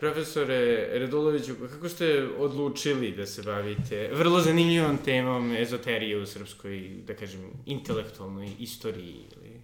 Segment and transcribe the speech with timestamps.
[0.00, 7.14] Profesore Raduloviću, kako ste odlučili da se bavite vrlo zanimljivom temom ezoterije u srpskoj, da
[7.14, 9.60] kažem, intelektualnoj istoriji ili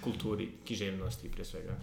[0.00, 1.76] kulturi, književnosti pre svega?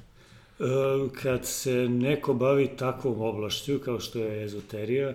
[1.22, 5.14] Kad se neko bavi takvom oblašću kao što je ezoterija,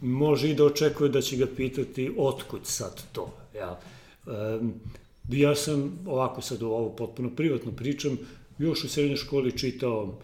[0.00, 3.34] može i da očekuje da će ga pitati otkud sad to.
[3.54, 3.80] Ja,
[5.28, 8.18] ja sam, ovako sad ovo potpuno privatno pričam,
[8.58, 10.18] još u srednjoj školi čitao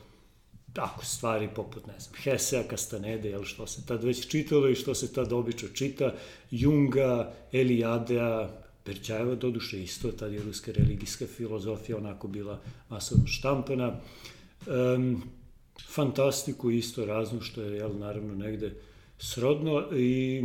[0.73, 4.95] tako stvari poput, ne znam, Hesea, Kastanede, jel što se tad već čitalo i što
[4.95, 6.15] se tad obično čita,
[6.51, 8.49] Junga, Elijadea,
[8.85, 14.01] Perćajeva, doduše isto, tad je ruska religijska filozofija onako bila masovno štampana.
[14.67, 15.23] Um,
[15.89, 18.75] fantastiku isto raznu, što je, jel, naravno, negde
[19.19, 20.45] srodno i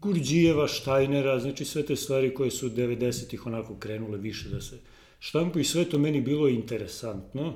[0.00, 4.78] Gurđijeva, Štajnera, znači sve te stvari koje su 90-ih onako krenule više da se
[5.18, 7.54] štampu i sve to meni bilo interesantno,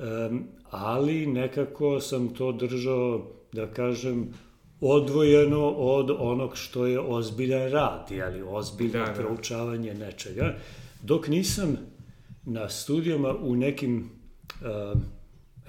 [0.00, 4.34] um, ali nekako sam to držao, da kažem,
[4.80, 9.12] odvojeno od onog što je ozbiljan rad, jeli, ozbiljno da, da.
[9.12, 10.56] proučavanje nečega,
[11.02, 11.76] dok nisam
[12.44, 14.10] na studijama u nekim
[14.60, 15.00] uh,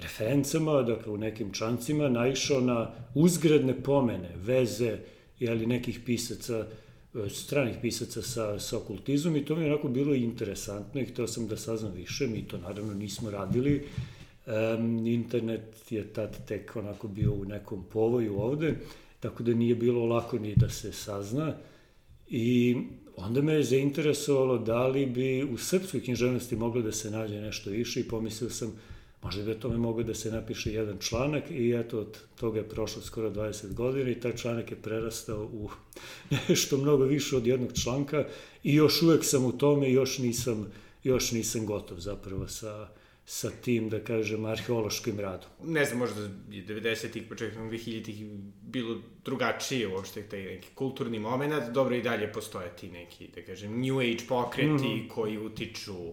[0.02, 4.98] referencama, dakle u nekim člancima, naišao na uzgradne pomene, veze,
[5.38, 6.66] jeli, nekih pisaca,
[7.30, 11.46] stranih pisaca sa, sa okultizmom i to mi je onako bilo interesantno i hteo sam
[11.46, 13.82] da saznam više, mi to naravno nismo radili,
[14.46, 18.74] Um, internet je tad tek onako bio u nekom povoju ovde,
[19.20, 21.54] tako da nije bilo lako ni da se sazna.
[22.28, 22.76] I
[23.16, 27.70] onda me je zainteresovalo da li bi u srpskoj književnosti moglo da se nađe nešto
[27.70, 28.72] više i pomislio sam
[29.22, 32.68] možda bi o tome moglo da se napiše jedan članak i eto od toga je
[32.68, 35.70] prošlo skoro 20 godina i taj članak je prerastao u
[36.48, 38.24] nešto mnogo više od jednog članka
[38.62, 40.72] i još uvek sam u tome i još nisam,
[41.04, 42.88] još nisam gotov zapravo sa,
[43.24, 45.50] sa tim, da kažem, arheološkim radom.
[45.64, 48.26] Ne znam, možda je 90-ih, početkom 2000-ih
[48.62, 53.80] bilo drugačije uopšte taj neki kulturni moment, dobro i dalje postoje ti neki, da kažem,
[53.80, 55.08] New Age pokreti mm -hmm.
[55.08, 56.12] koji utiču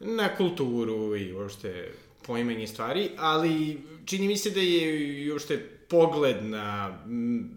[0.00, 1.92] na kulturu i uopšte
[2.26, 5.58] poimanje stvari, ali čini mi se da je uopšte
[5.88, 6.98] pogled na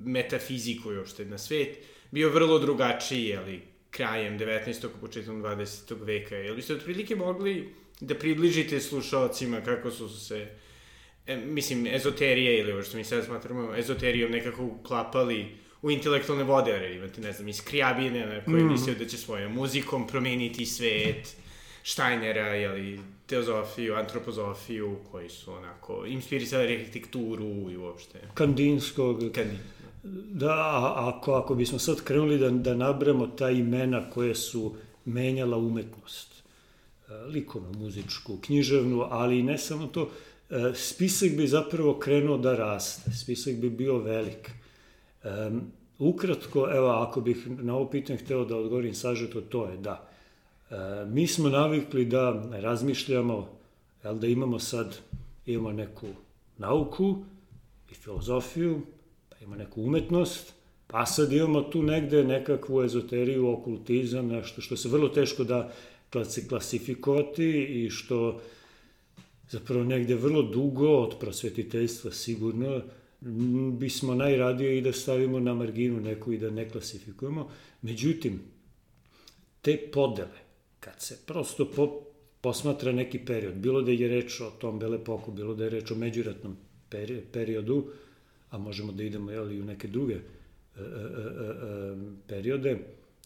[0.06, 1.78] metafiziku i uopšte na svet
[2.12, 4.88] bio vrlo drugačiji, ali krajem 19.
[5.02, 6.06] početkom 20.
[6.06, 6.36] veka.
[6.36, 7.70] Jel biste otprilike mogli
[8.00, 10.48] da približite slušalcima kako su se,
[11.28, 15.48] e, mislim, ezoterije ili ovo što mi sad smatramo ezoterijom nekako uklapali
[15.82, 18.72] u intelektualne vode, jer imate, ne znam, iz Krijabine, na koji mm.
[18.72, 21.36] mislio da će svojom muzikom promeniti svet,
[21.84, 28.20] Steinera, jeli, teozofiju, antropozofiju, koji su onako inspirisali arhitekturu i uopšte.
[28.34, 29.20] Kandinskog.
[29.20, 29.60] Kandin.
[30.32, 34.76] Da, ako, ako bismo sad krenuli da, da nabremo ta imena koje su
[35.06, 36.37] menjala umetnost,
[37.28, 40.10] Likovnu, muzičku, književnu, ali ne samo to,
[40.50, 44.52] e, spisak bi zapravo krenuo da raste, spisak bi bio velik.
[45.24, 45.62] Um,
[46.00, 50.10] ukratko, evo, ako bih na ovo pitanje hteo da odgovorim sažeto, to je da.
[50.70, 50.76] E,
[51.06, 53.50] mi smo navikli da razmišljamo,
[54.04, 54.98] da imamo sad,
[55.46, 56.08] imamo neku
[56.58, 57.16] nauku
[57.92, 58.82] i filozofiju,
[59.30, 60.54] pa imamo neku umetnost,
[60.88, 65.72] pa sad imamo tu negde nekakvu ezoteriju, okultizam, nešto što se vrlo teško da
[66.50, 68.42] klasifikovati i što
[69.50, 72.82] zapravo negde vrlo dugo od prosvetiteljstva sigurno
[73.80, 77.50] bismo najradije i da stavimo na marginu neku i da ne klasifikujemo.
[77.82, 78.40] Međutim,
[79.62, 80.40] te podele,
[80.80, 82.02] kad se prosto po,
[82.42, 85.96] posmatra neki period, bilo da je reč o tom Belepoku, bilo da je reč o
[85.96, 86.58] međuratnom
[87.32, 87.86] periodu,
[88.50, 91.96] a možemo da idemo jeli, u neke druge e, e, e,
[92.28, 92.78] periode,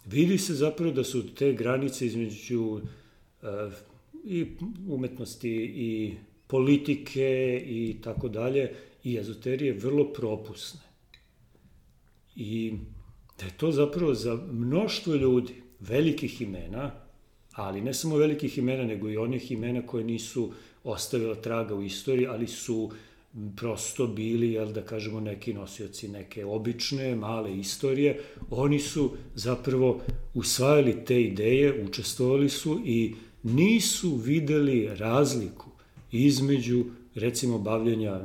[0.06, 2.81] vidi se zapravo da su te granice između uh,
[4.23, 4.45] i
[4.88, 6.13] umetnosti i
[6.47, 8.72] politike i tako dalje
[9.03, 10.81] i ezoterije vrlo propusne.
[12.35, 12.73] I
[13.39, 16.91] da je to zapravo za mnoštvo ljudi, velikih imena,
[17.51, 20.51] ali ne samo velikih imena, nego i onih imena koje nisu
[20.83, 22.94] ostavila traga u istoriji, ali su uh,
[23.56, 28.19] prosto bili, jel da kažemo, neki nosioci neke obične, male istorije,
[28.50, 30.01] oni su zapravo
[30.33, 33.13] usvajali te ideje, učestvovali su i
[33.44, 35.69] nisu videli razliku
[36.12, 36.86] između,
[37.16, 38.22] recimo, bavljanja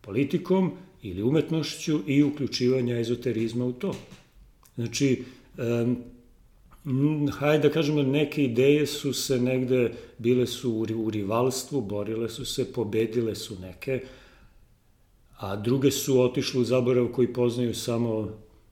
[0.00, 0.72] politikom
[1.02, 3.94] ili umetnošću i uključivanja ezoterizma u to.
[4.74, 5.22] Znači,
[5.58, 5.96] um,
[7.32, 12.72] hajde da kažemo, neke ideje su se negde, bile su u rivalstvu, borile su se,
[12.72, 14.00] pobedile su neke,
[15.40, 18.28] a druge su otišle u zaborav koji poznaju samo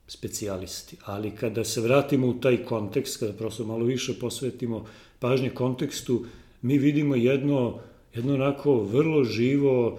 [0.07, 0.97] specijalisti.
[1.05, 4.87] Ali kada se vratimo u taj kontekst, kada prosto malo više posvetimo
[5.19, 6.25] pažnje kontekstu,
[6.63, 7.79] mi vidimo jedno,
[8.15, 9.99] jedno onako vrlo živo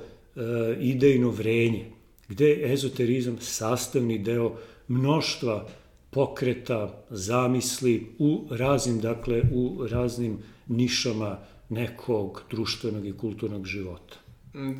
[0.79, 1.85] idejno vrenje,
[2.27, 4.55] gde je ezoterizam sastavni deo
[4.87, 5.67] mnoštva
[6.09, 10.37] pokreta, zamisli u raznim, dakle, u raznim
[10.67, 11.37] nišama
[11.69, 14.28] nekog društvenog i kulturnog života.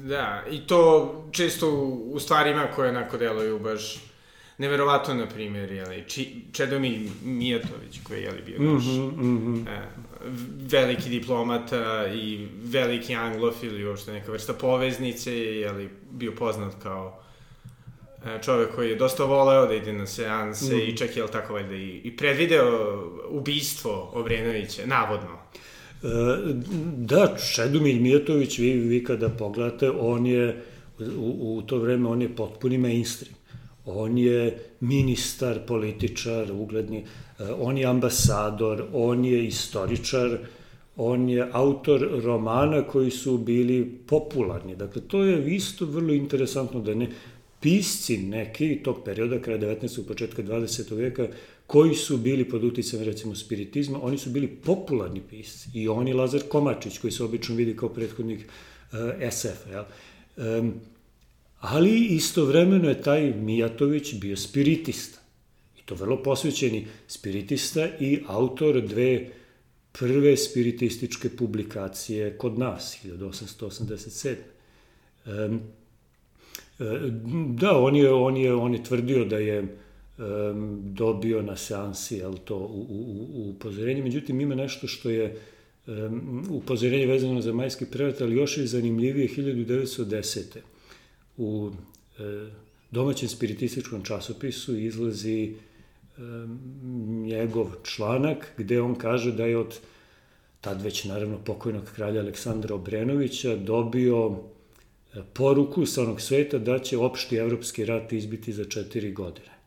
[0.04, 1.70] Da, i to često
[2.14, 4.10] u stvarima koje onako deluju baš
[4.58, 9.66] neverovatno, na primjer, jeli, Či, Čedomir Mijatović, koji je jeli, bio naš mm -hmm, mm
[9.66, 9.70] -hmm.
[9.70, 9.88] E,
[10.72, 17.20] veliki diplomata i veliki anglofil i uopšte neka vrsta poveznice, jeli, bio poznat kao
[18.26, 20.80] e, čovek koji je dosta voleo da ide na seanse mm.
[20.80, 25.40] i čak je tako valjda i, i predvideo ubistvo Obrenovića, navodno.
[26.04, 26.08] E,
[26.98, 30.62] da, Čedomir Mijatović, vi, vi kada pogledate, on je
[31.00, 33.36] u, u to vreme on je potpuni mainstream.
[33.86, 36.98] On je ministar, političar, ugledni,
[37.40, 40.38] e, on je ambasador, on je istoričar,
[40.96, 44.76] on je autor romana koji su bili popularni.
[44.76, 47.10] Dakle, to je isto vrlo interesantno da ne
[47.60, 50.08] pisci neki tog perioda, kraja 19.
[50.08, 50.96] početka 20.
[50.96, 51.28] veka,
[51.70, 55.70] koji su bili pod uticajem recimo spiritizma, oni su bili popularni pisci.
[55.74, 58.98] I on i Lazar Komačić, koji se obično vidi kao prethodnik uh,
[59.32, 59.70] SF-a.
[59.70, 59.84] Jel?
[60.38, 60.74] Um,
[61.60, 65.20] ali istovremeno je taj Mijatović bio spiritista.
[65.80, 69.30] I to vrlo posvećeni spiritista i autor dve
[69.92, 74.36] prve spiritističke publikacije kod nas, 1887.
[75.26, 75.62] Um,
[77.56, 79.78] da, on je, on je, on je tvrdio da je
[80.20, 84.04] um, dobio na seansi jel, to u, u, u upozorenje.
[84.04, 85.38] Međutim, ima nešto što je
[85.88, 90.44] um, upozorenje vezano za majski prevat, ali još je zanimljivije 1910.
[91.38, 91.72] U
[92.20, 92.50] e,
[92.92, 96.22] domaćem spiritističkom časopisu izlazi e,
[97.24, 99.80] njegov članak gde on kaže da je od
[100.62, 104.32] tad već naravno pokojnog kralja Aleksandra Obrenovića dobio
[105.14, 109.59] e, poruku sa onog sveta da će opšti evropski rat izbiti za četiri godine.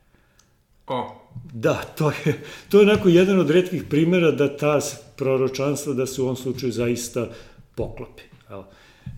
[0.86, 1.22] O.
[1.52, 4.80] Da, to je, to je onako jedan od redkih primera da ta
[5.16, 7.28] proročanstva da se u ovom slučaju zaista
[7.74, 8.22] poklopi.
[8.50, 8.66] Evo.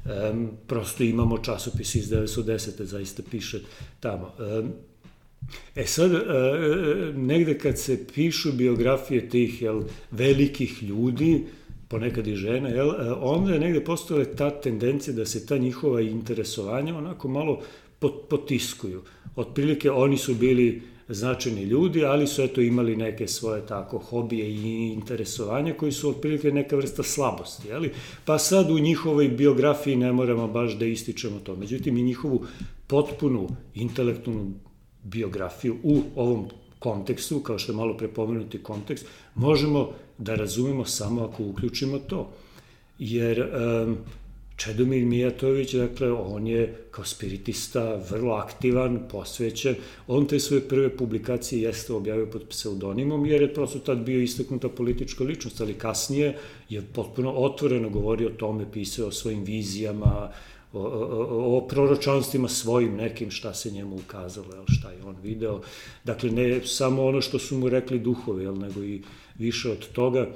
[0.04, 2.82] Um, prosto imamo časopis iz 1910.
[2.82, 3.60] zaista piše
[4.00, 4.32] tamo.
[4.38, 4.72] Um,
[5.74, 6.20] e sad, uh,
[7.14, 11.44] negde kad se pišu biografije tih jel, velikih ljudi,
[11.88, 12.90] ponekad i žena, jel,
[13.20, 17.62] onda je negde postale ta tendencija da se ta njihova interesovanja onako malo
[18.30, 19.02] potiskuju.
[19.36, 24.92] Otprilike oni su bili značajni ljudi, ali su eto imali neke svoje tako hobije i
[24.92, 27.92] interesovanja koji su otprilike neka vrsta slabosti, jeli?
[28.24, 31.56] Pa sad u njihovoj biografiji ne moramo baš da ističemo to.
[31.56, 32.46] Međutim, i njihovu
[32.86, 34.52] potpunu intelektualnu
[35.02, 36.48] biografiju u ovom
[36.78, 42.32] kontekstu, kao što je malo prepomenuti kontekst, možemo da razumemo samo ako uključimo to.
[42.98, 43.96] Jer um,
[44.56, 49.74] Čedomir Mijatović, dakle, on je kao spiritista vrlo aktivan, posvećen.
[50.06, 54.68] On te svoje prve publikacije jeste objavio pod pseudonimom, jer je prosto tad bio istaknuta
[54.68, 60.30] politička ličnost, ali kasnije je potpuno otvoreno govorio o tome, pisao o svojim vizijama,
[60.72, 65.60] o, o, o proročanstvima svojim nekim, šta se njemu ukazalo, jel, šta je on video.
[66.04, 69.02] Dakle, ne samo ono što su mu rekli duhovi, jel, nego i
[69.38, 70.28] više od toga.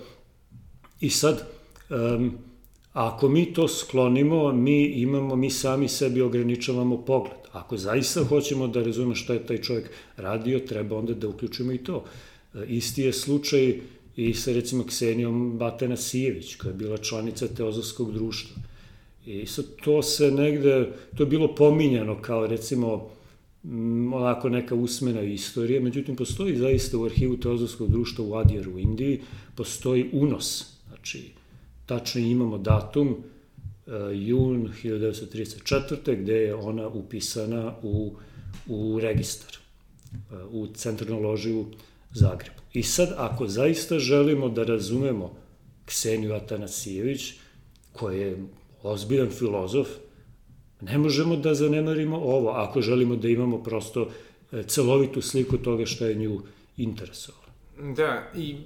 [1.00, 1.46] I sad,
[1.90, 2.38] um,
[2.92, 7.38] Ako mi to sklonimo, mi imamo, mi sami sebi ograničavamo pogled.
[7.52, 11.78] Ako zaista hoćemo da razumemo šta je taj čovjek radio, treba onda da uključimo i
[11.78, 12.04] to.
[12.54, 13.80] E, isti je slučaj
[14.16, 18.56] i sa recimo Ksenijom Batena Sijević, koja je bila članica Teozovskog društva.
[19.26, 23.10] I sad to se negde, to je bilo pominjano kao recimo
[24.12, 29.20] onako neka usmena istorija, međutim postoji zaista u arhivu Teozovskog društva u Adjeru u Indiji,
[29.54, 31.37] postoji unos, znači
[31.88, 36.16] tačno imamo datum, uh, jun 1934.
[36.22, 38.12] gde je ona upisana u,
[38.66, 39.56] u registar,
[40.12, 41.66] uh, u centralnu ložiju
[42.12, 42.60] Zagrebu.
[42.72, 45.34] I sad, ako zaista želimo da razumemo
[45.84, 47.34] Kseniju Atanasijević,
[47.92, 48.44] koja je
[48.82, 49.88] ozbiljan filozof,
[50.80, 54.10] ne možemo da zanemarimo ovo, ako želimo da imamo prosto
[54.52, 56.40] e, celovitu sliku toga što je nju
[56.76, 57.44] interesovalo.
[57.96, 58.56] Da, i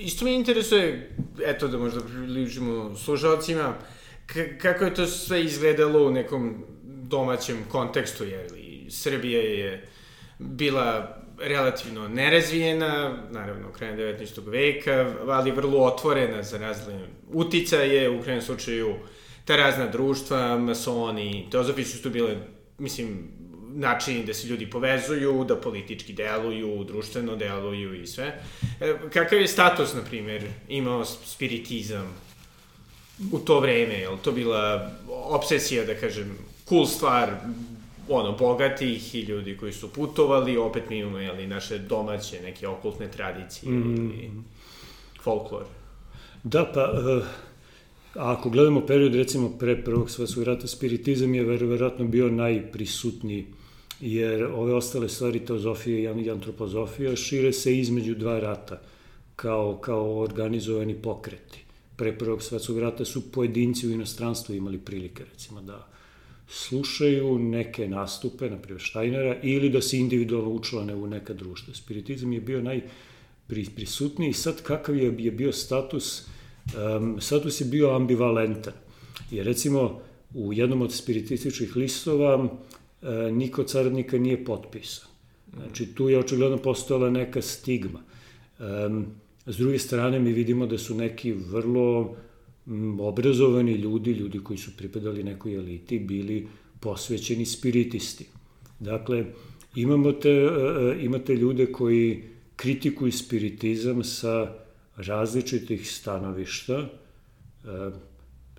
[0.00, 1.10] isto me interesuje,
[1.46, 3.74] eto da možda približimo slušalcima,
[4.62, 8.46] kako je to sve izgledalo u nekom domaćem kontekstu, jer
[8.88, 9.88] Srbija je
[10.38, 14.48] bila relativno nerazvijena, naravno, krajem 19.
[14.50, 17.00] veka, ali vrlo otvorena za razne
[17.32, 18.94] uticaje, u krajem slučaju
[19.44, 22.36] ta razna društva, masoni, teozofi su tu bile,
[22.78, 23.28] mislim,
[23.74, 28.42] načini da se ljudi povezuju, da politički deluju, društveno deluju i sve.
[28.80, 32.14] E, kakav je status, na primjer, imao spiritizam
[33.32, 33.94] u to vreme?
[33.94, 37.30] Je to bila obsesija, da kažem, cool stvar,
[38.08, 43.10] ono, bogatih i ljudi koji su putovali, opet mi imamo, jeli, naše domaće neke okultne
[43.10, 44.10] tradicije mm.
[44.10, 44.30] i
[45.22, 45.64] folklor.
[46.42, 47.24] Da, pa, uh,
[48.14, 53.46] ako gledamo period, recimo, pre Prvog svetskog rata, spiritizam je verovatno bio najprisutniji,
[54.00, 58.80] jer ove ostale stvari, teozofija i antropozofija, šire se između dva rata,
[59.36, 61.64] kao, kao organizovani pokreti.
[61.96, 65.86] Pre Prvog svetskog rata su pojedinci u inostranstvu imali prilike, recimo, da
[66.48, 71.74] slušaju neke nastupe, na primjer Steinera, ili da se individualno učlane u neka društva.
[71.74, 74.32] Spiritizam je bio najprisutniji.
[74.32, 76.22] Sad kakav je, je bio status?
[76.76, 78.72] Um, status je bio ambivalentan.
[79.30, 80.00] Jer recimo
[80.34, 82.48] u jednom od spiritističkih listova
[83.32, 85.08] niko caradnika nije potpisan.
[85.56, 88.02] Znači tu je očigledno postojala neka stigma.
[89.46, 92.16] S druge strane mi vidimo da su neki vrlo
[93.00, 96.48] obrazovani ljudi, ljudi koji su pripadali nekoj eliti, bili
[96.80, 98.26] posvećeni spiritisti.
[98.80, 99.24] Dakle,
[99.74, 102.22] imamo te, e, e, imate ljude koji
[102.56, 104.54] kritikuju spiritizam sa
[104.96, 106.88] različitih stanovišta, e,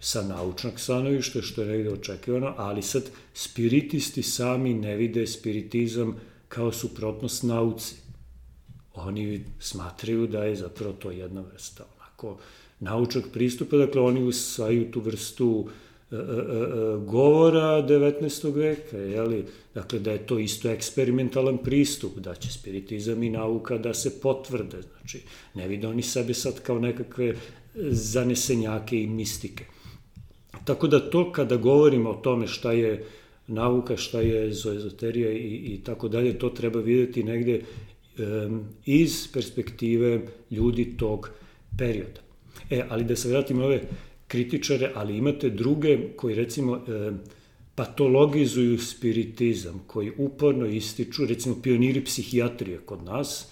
[0.03, 3.03] sa naučnog stanovišta, što je negde očekivano, ali sad
[3.33, 6.15] spiritisti sami ne vide spiritizam
[6.47, 7.95] kao suprotnost nauci.
[8.93, 12.39] Oni smatraju da je zapravo to jedna vrsta onako
[12.79, 15.69] naučnog pristupa, dakle oni usvaju tu vrstu
[16.11, 16.21] e, e, e,
[17.05, 18.55] govora 19.
[18.55, 19.45] veka, jeli?
[19.73, 24.81] dakle da je to isto eksperimentalan pristup, da će spiritizam i nauka da se potvrde,
[24.81, 25.21] znači
[25.53, 27.35] ne vide oni sebe sad kao nekakve
[27.91, 29.65] zanesenjake i mistike.
[30.65, 33.05] Tako da to kada govorimo o tome šta je
[33.47, 40.21] nauka, šta je ezoterija i, i tako dalje, to treba videti negde um, iz perspektive
[40.51, 41.29] ljudi tog
[41.77, 42.21] perioda.
[42.69, 43.81] E, ali da se vratim ove
[44.27, 47.11] kritičare, ali imate druge koji recimo e,
[47.75, 53.50] patologizuju spiritizam, koji uporno ističu, recimo pioniri psihijatrije kod nas,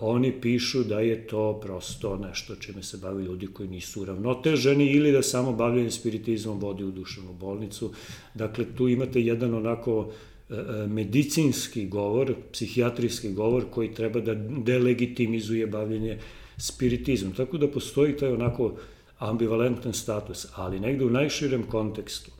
[0.00, 5.12] oni pišu da je to prosto nešto čime se bave ljudi koji nisu uravnoteženi ili
[5.12, 7.92] da samo bavljanje spiritizmom vodi u duševnu bolnicu.
[8.34, 10.12] Dakle, tu imate jedan onako
[10.50, 16.18] e, e, medicinski govor, psihijatrijski govor koji treba da delegitimizuje bavljanje
[16.56, 17.32] spiritizam.
[17.32, 18.74] Tako da postoji taj onako
[19.18, 22.30] ambivalentan status, ali negde u najširem kontekstu.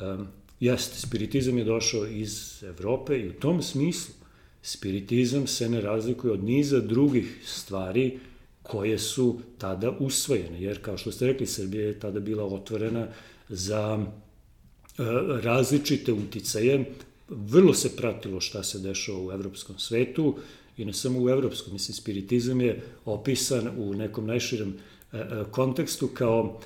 [0.00, 0.26] Um,
[0.60, 4.21] jeste, spiritizam je došao iz Evrope i u tom smislu
[4.62, 8.18] spiritizam se ne razlikuje od niza drugih stvari
[8.62, 13.08] koje su tada usvojene, jer kao što ste rekli, Srbija je tada bila otvorena
[13.48, 15.02] za e,
[15.42, 16.84] različite uticaje,
[17.28, 20.36] vrlo se pratilo šta se dešava u evropskom svetu,
[20.76, 24.74] i ne samo u evropskom, mislim, spiritizam je opisan u nekom najširem
[25.12, 26.60] e, e, kontekstu kao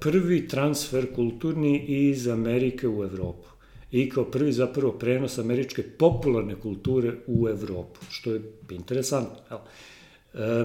[0.00, 3.51] prvi transfer kulturni iz Amerike u Evropu
[3.92, 9.58] i kao prvi zapravo prenos američke popularne kulture u Evropu, što je interesantno.
[10.34, 10.64] E,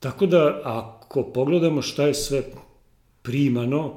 [0.00, 2.42] tako da, ako pogledamo šta je sve
[3.22, 3.94] primano,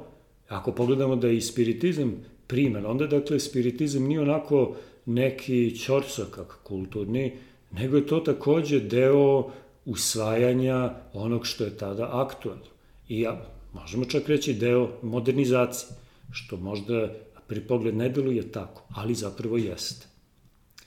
[0.48, 2.14] ako pogledamo da je i spiritizam
[2.46, 4.76] priman, onda dakle spiritizam nije onako
[5.06, 7.32] neki čorsokak kulturni,
[7.70, 9.50] nego je to takođe deo
[9.84, 12.64] usvajanja onog što je tada aktualno.
[13.08, 15.96] I ja, možemo čak reći deo modernizacije,
[16.32, 17.08] što možda
[17.50, 20.06] pri pogled ne deluje tako, ali zapravo jeste.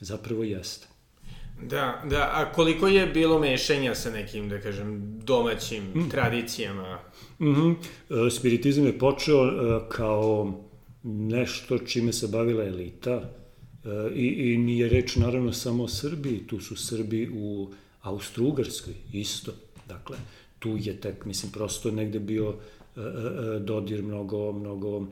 [0.00, 0.86] Zapravo jeste.
[1.62, 6.08] Da, da, a koliko je bilo mešanja sa nekim, da kažem, domaćim mm.
[6.10, 6.98] tradicijama?
[7.40, 8.30] Mm -hmm.
[8.30, 10.54] Spiritizam je počeo e, kao
[11.02, 13.30] nešto čime se bavila elita,
[14.14, 17.68] I, I nije reč naravno samo o Srbiji, tu su Srbi u
[18.02, 19.52] Austro-Ugarskoj isto.
[19.88, 20.16] Dakle,
[20.58, 22.54] tu je tek, mislim, prosto negde bio
[22.96, 25.06] e, e, e, dodir mnogo, mnogo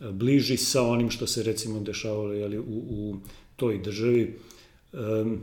[0.00, 3.16] bliži sa onim što se recimo dešavalo jeli, u, u
[3.56, 4.38] toj državi.
[4.92, 5.40] Um,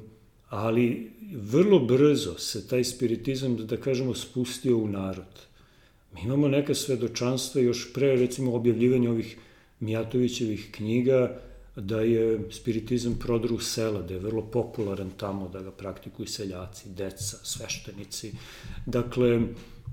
[0.49, 5.39] ali vrlo brzo se taj spiritizam, da, da kažemo, spustio u narod.
[6.13, 9.37] Mi imamo neka svedočanstva još pre, recimo, objavljivanja ovih
[9.79, 11.39] Mijatovićevih knjiga,
[11.75, 17.37] da je spiritizam prodru sela, da je vrlo popularan tamo, da ga praktikuju seljaci, deca,
[17.43, 18.31] sveštenici.
[18.85, 19.41] Dakle,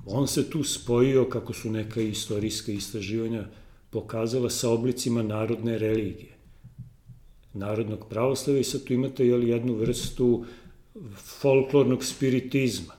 [0.07, 3.47] on se tu spojio, kako su neka istorijska istraživanja
[3.91, 6.33] pokazala, sa oblicima narodne religije,
[7.55, 10.45] narodnog pravoslava i sad tu imate jel, jednu vrstu
[11.17, 12.95] folklornog spiritizma,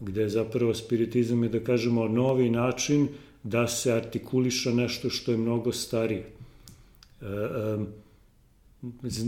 [0.00, 3.08] gde je zapravo spiritizam je, da kažemo, novi način
[3.42, 6.26] da se artikuliša nešto što je mnogo starije
[7.20, 7.26] e,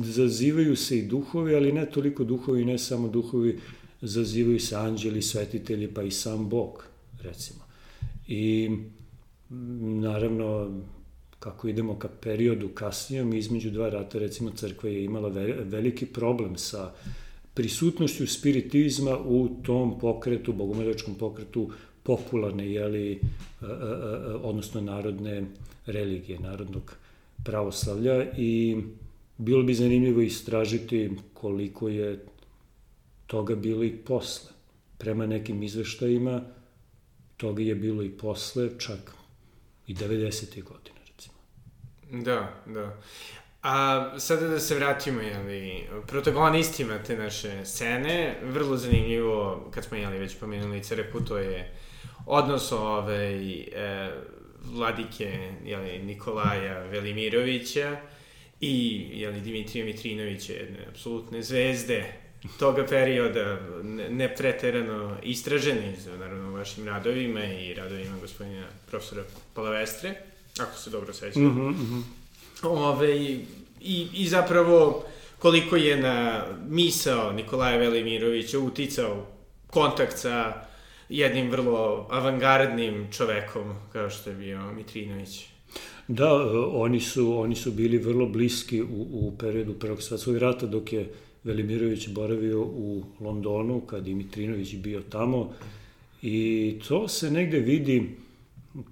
[0.03, 3.59] zazivaju se i duhovi, ali ne toliko duhovi, ne samo duhovi,
[4.01, 6.85] zazivaju se anđeli, svetitelji, pa i sam Bog,
[7.23, 7.61] recimo.
[8.29, 8.71] I
[10.01, 10.81] naravno,
[11.39, 15.29] kako idemo ka periodu kasnijem, između dva rata, recimo, crkva je imala
[15.65, 16.93] veliki problem sa
[17.55, 21.71] prisutnošću spiritizma u tom pokretu, bogomoljačkom pokretu
[22.03, 23.21] popularne, jeli,
[24.43, 25.45] odnosno narodne
[25.87, 26.97] religije, narodnog
[27.45, 28.77] pravoslavlja i
[29.39, 32.25] bilo bi zanimljivo istražiti koliko je
[33.27, 34.51] toga bilo i posle.
[34.99, 36.43] Prema nekim izveštajima
[37.37, 39.18] toga je bilo i posle, čak
[39.89, 40.63] i 90.
[40.63, 41.35] godine, recimo.
[42.11, 43.01] Da, da.
[43.63, 50.19] A sada da se vratimo, jeli, protagonistima te naše scene, vrlo zanimljivo, kad smo, jeli,
[50.19, 51.75] već pomenuli Crkvu, to je
[52.27, 53.35] odnos ove,
[53.73, 54.11] e,
[54.65, 57.97] vladike, jeli, Nikolaja Velimirovića
[58.61, 62.28] i, jeli, Dimitrija Mitrinovića, jedne apsolutne zvezde
[62.59, 63.61] toga perioda,
[64.11, 69.23] ne preterano istraženi, naravno, vašim radovima i radovima gospodina profesora
[69.55, 70.15] Palavestre,
[70.61, 71.43] ako se dobro sećam.
[71.43, 72.05] Mm -hmm, mm
[72.63, 72.69] -hmm.
[72.69, 73.17] Ove,
[73.81, 75.05] i, I zapravo
[75.39, 79.27] koliko je na misao Nikolaja Velimirovića uticao
[79.67, 80.53] kontakt sa
[81.09, 85.45] jednim vrlo avangardnim čovekom kao što je bio Mitrinović.
[86.09, 86.33] Da,
[86.73, 91.13] oni su, oni su bili vrlo bliski u, u periodu Prvog svetskog rata dok je
[91.49, 95.53] Velimirović boravio u Londonu kad je Mitrinović bio tamo
[96.23, 98.17] i to se negde vidi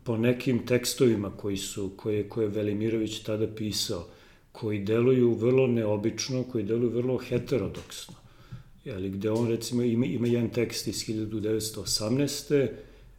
[0.04, 4.06] po nekim tekstovima koji su, koje, koje Velimirović tada pisao,
[4.52, 8.14] koji deluju vrlo neobično, koji deluju vrlo heterodoksno.
[8.84, 12.68] Jeli, gde on recimo ima, ima jedan tekst iz 1918.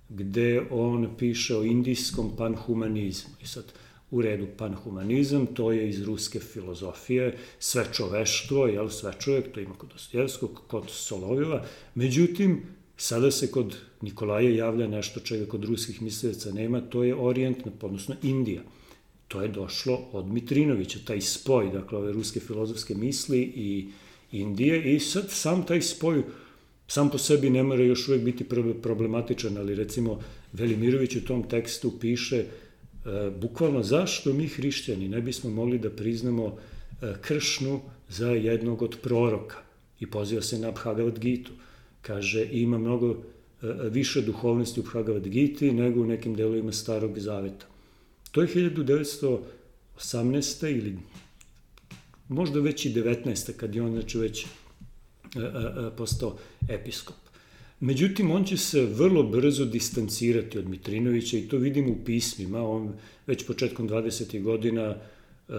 [0.09, 3.33] gde on piše o indijskom panhumanizmu.
[3.43, 3.63] I sad,
[4.11, 9.73] u redu panhumanizam, to je iz ruske filozofije, sve čoveštvo, jel, sve čovjek, to ima
[9.73, 11.65] kod Dostojevskog, kod Solovila.
[11.95, 12.61] Međutim,
[12.97, 18.15] sada se kod Nikolaja javlja nešto čega kod ruskih misleca nema, to je Orijent, odnosno
[18.23, 18.61] Indija.
[19.27, 23.87] To je došlo od Mitrinovića, taj spoj, dakle, ove ruske filozofske misli i
[24.31, 26.23] Indije i sad sam taj spoj
[26.87, 28.45] sam po sebi ne mora još uvek biti
[28.81, 30.19] problematičan, ali recimo
[30.53, 32.45] Velimirović u tom tekstu piše
[33.41, 36.57] bukvalno zašto mi hrišćani ne bismo mogli da priznamo
[37.01, 39.57] e, kršnu za jednog od proroka
[39.99, 41.51] i poziva se na Bhagavad Gitu.
[42.01, 43.15] Kaže, ima mnogo e,
[43.89, 47.65] više duhovnosti u Bhagavad Giti nego u nekim delovima Starog Zaveta.
[48.31, 50.77] To je 1918.
[50.77, 50.97] ili
[52.27, 53.53] možda već i 19.
[53.57, 54.45] kad je on znači, već
[55.97, 56.37] postao
[56.69, 57.26] episkop.
[57.79, 62.69] Međutim, on će se vrlo brzo distancirati od Mitrinovića i to vidimo u pismima.
[62.69, 62.93] On
[63.27, 64.41] već početkom 20.
[64.41, 65.53] godina e,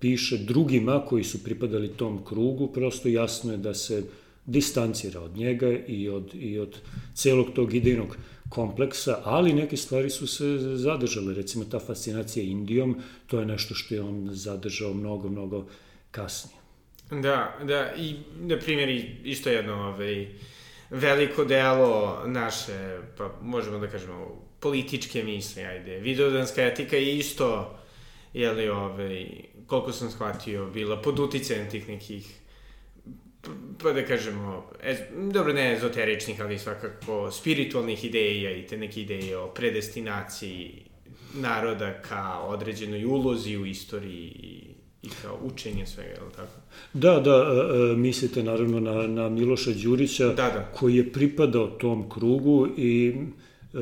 [0.00, 4.02] piše drugima koji su pripadali tom krugu, prosto jasno je da se
[4.46, 6.78] distancira od njega i od, i od
[7.14, 8.16] celog tog idejnog
[8.48, 11.34] kompleksa, ali neke stvari su se zadržale.
[11.34, 15.66] Recimo, ta fascinacija Indijom, to je nešto što je on zadržao mnogo, mnogo
[16.10, 16.56] kasnije.
[17.10, 20.28] Da, da, i, na primjer, isto jedno, ovaj,
[20.90, 25.98] veliko delo naše, pa možemo da kažemo, političke misli, ajde.
[25.98, 27.78] Videodanska etika je isto,
[28.32, 29.26] jeli, ovaj,
[29.66, 32.40] koliko sam shvatio, bila pod uticajem tih nekih
[33.82, 34.98] pa da kažemo, ez,
[35.32, 40.82] dobro ne ezoteričnih, ali svakako spiritualnih ideja i te neke ideje o predestinaciji
[41.34, 44.65] naroda ka određenoj ulozi u istoriji i
[45.06, 46.60] i kao učenje svega, je li tako?
[46.92, 50.70] Da, da, e, e, mislite naravno na, na Miloša Đurića, da, da.
[50.74, 53.14] koji je pripadao tom krugu i
[53.74, 53.78] e,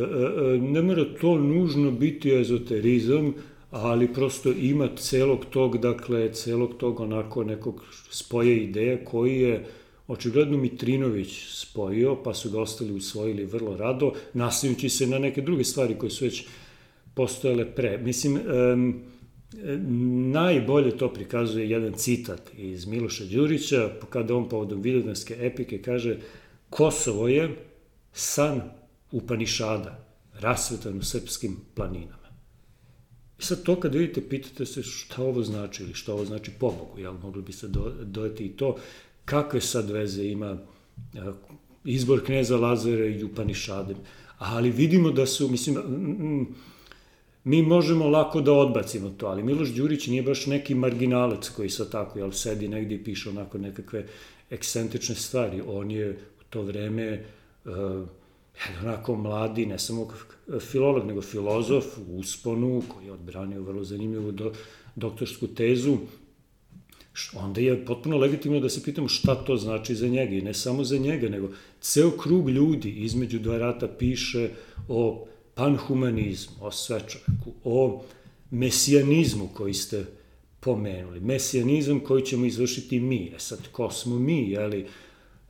[0.58, 3.34] ne mora to nužno biti ezoterizam,
[3.70, 9.66] ali prosto ima celog tog, dakle, celog tog onako nekog spoja ideja koji je
[10.08, 15.64] očigledno Mitrinović spojio, pa su ga ostali usvojili vrlo rado, nastavljući se na neke druge
[15.64, 16.44] stvari koje su već
[17.14, 17.98] postojale pre.
[17.98, 18.34] Mislim,
[18.72, 19.02] um,
[20.32, 26.18] Najbolje to prikazuje jedan citat iz Miloša Đurića, kada on povodom Vidovdanske epike kaže
[26.70, 27.56] Kosovo je
[28.12, 28.60] san
[29.12, 30.04] Upanišada,
[30.40, 32.24] rasvetan u srpskim planinama.
[33.38, 36.70] I sad to kad vidite, pitate se šta ovo znači ili šta ovo znači po
[36.70, 38.76] Bogu, jel mogli bi se do, dojeti i to,
[39.24, 40.58] kakve sad veze ima
[41.84, 43.96] izbor kneza Lazara i Upanišadem.
[44.38, 45.76] Ali vidimo da su, mislim,
[47.44, 51.90] mi možemo lako da odbacimo to, ali Miloš Đurić nije baš neki marginalec koji sa
[51.90, 54.06] tako, jel, sedi negdje i piše onako nekakve
[54.50, 55.62] ekscentrične stvari.
[55.66, 57.24] On je u to vreme
[57.64, 57.72] uh,
[58.82, 60.08] onako mladi, ne samo
[60.60, 64.52] filolog, nego filozof u usponu, koji je odbranio vrlo zanimljivu do,
[64.96, 65.96] doktorsku tezu,
[67.34, 70.84] onda je potpuno legitimno da se pitamo šta to znači za njega i ne samo
[70.84, 71.48] za njega, nego
[71.80, 74.50] ceo krug ljudi između dva rata piše
[74.88, 78.02] o panhumanizmu, o svečoveku, o
[78.50, 80.04] mesijanizmu koji ste
[80.60, 81.20] pomenuli.
[81.20, 83.32] Mesijanizam koji ćemo izvršiti mi.
[83.36, 84.86] E sad, ko smo mi, jeli?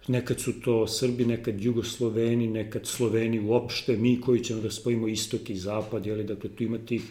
[0.08, 5.50] Nekad su to Srbi, nekad Jugosloveni, nekad Sloveni uopšte, mi koji ćemo da spojimo istok
[5.50, 6.24] i zapad, jeli?
[6.24, 7.02] Dakle, tu ima tih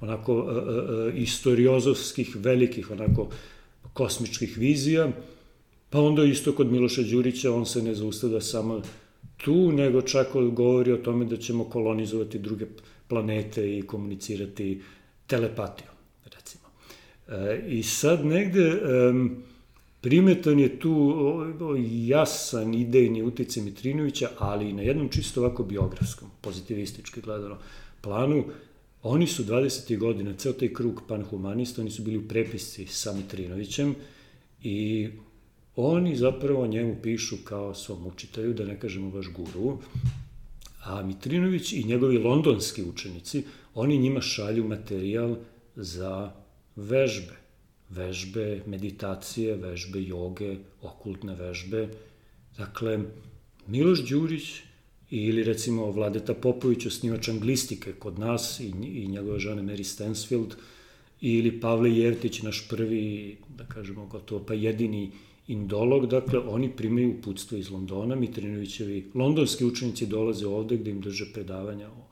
[0.00, 3.28] onako uh, uh, istoriozovskih, velikih, onako
[3.92, 5.12] kosmičkih vizija.
[5.90, 8.82] Pa onda isto kod Miloša Đurića, on se ne zaustavlja samo
[9.44, 12.66] tu, nego čak govori o tome da ćemo kolonizovati druge
[13.08, 14.82] planete i komunicirati
[15.26, 16.64] telepatijom, recimo.
[17.28, 18.78] E, I sad negde e,
[20.00, 21.14] primetan je tu
[21.90, 27.58] jasan idejni utjecaj Mitrinovića, ali i na jednom čisto ovako biografskom, pozitivistički gledano
[28.00, 28.44] planu,
[29.02, 29.98] oni su 20.
[29.98, 33.94] godina, ceo taj krug panhumanista, oni su bili u prepisci sa Mitrinovićem
[34.62, 35.08] i
[35.76, 39.78] oni zapravo njemu pišu kao svom učitelju, da ne kažemo baš guru,
[40.84, 45.36] a Mitrinović i njegovi londonski učenici, oni njima šalju materijal
[45.76, 46.32] za
[46.76, 47.40] vežbe.
[47.90, 51.88] Vežbe, meditacije, vežbe joge, okultne vežbe.
[52.58, 52.98] Dakle,
[53.66, 54.50] Miloš Đurić
[55.10, 60.54] ili recimo Vladeta Popović, osnivač anglistike kod nas i, i njegova žena Mary Stansfield,
[61.20, 65.10] ili Pavle Jevtić, naš prvi, da kažemo, gotovo pa jedini
[65.50, 71.32] indolog, dakle, oni primaju uputstvo iz Londona, Mitrinovićevi londonski učenici dolaze ovde gde im drže
[71.32, 72.06] predavanja o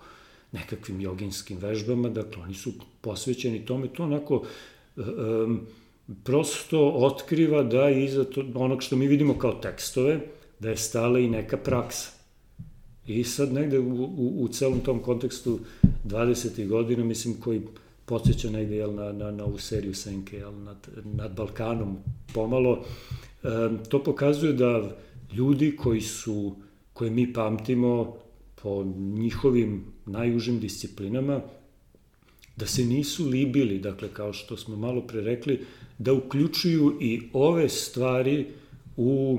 [0.52, 4.42] nekakvim joginskim vežbama, dakle, oni su posvećeni tome, to onako
[4.96, 5.60] um,
[6.24, 10.20] prosto otkriva da iza to, onog što mi vidimo kao tekstove,
[10.58, 12.10] da je stala i neka praksa.
[13.06, 15.58] I sad negde u, u, u celom tom kontekstu
[16.04, 16.66] 20.
[16.68, 17.62] godina, mislim, koji
[18.04, 21.96] podsjeća negde jel, na, na, na ovu seriju Senke, jel, nad, nad Balkanom
[22.34, 22.84] pomalo,
[23.88, 24.96] to pokazuje da
[25.32, 26.56] ljudi koji su,
[26.92, 28.16] koje mi pamtimo
[28.62, 31.40] po njihovim najužim disciplinama,
[32.56, 35.60] da se nisu libili, dakle, kao što smo malo pre rekli,
[35.98, 38.46] da uključuju i ove stvari
[38.96, 39.38] u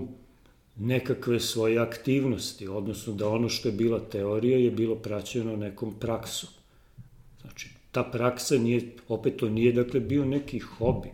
[0.78, 6.50] nekakve svoje aktivnosti, odnosno da ono što je bila teorija je bilo praćeno nekom praksom.
[7.42, 11.10] Znači, ta praksa nije, opet to nije, dakle, bio neki hobi.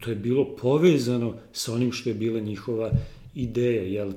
[0.00, 2.90] To je bilo povezano sa onim što je bila njihova
[3.34, 4.12] ideja, jel,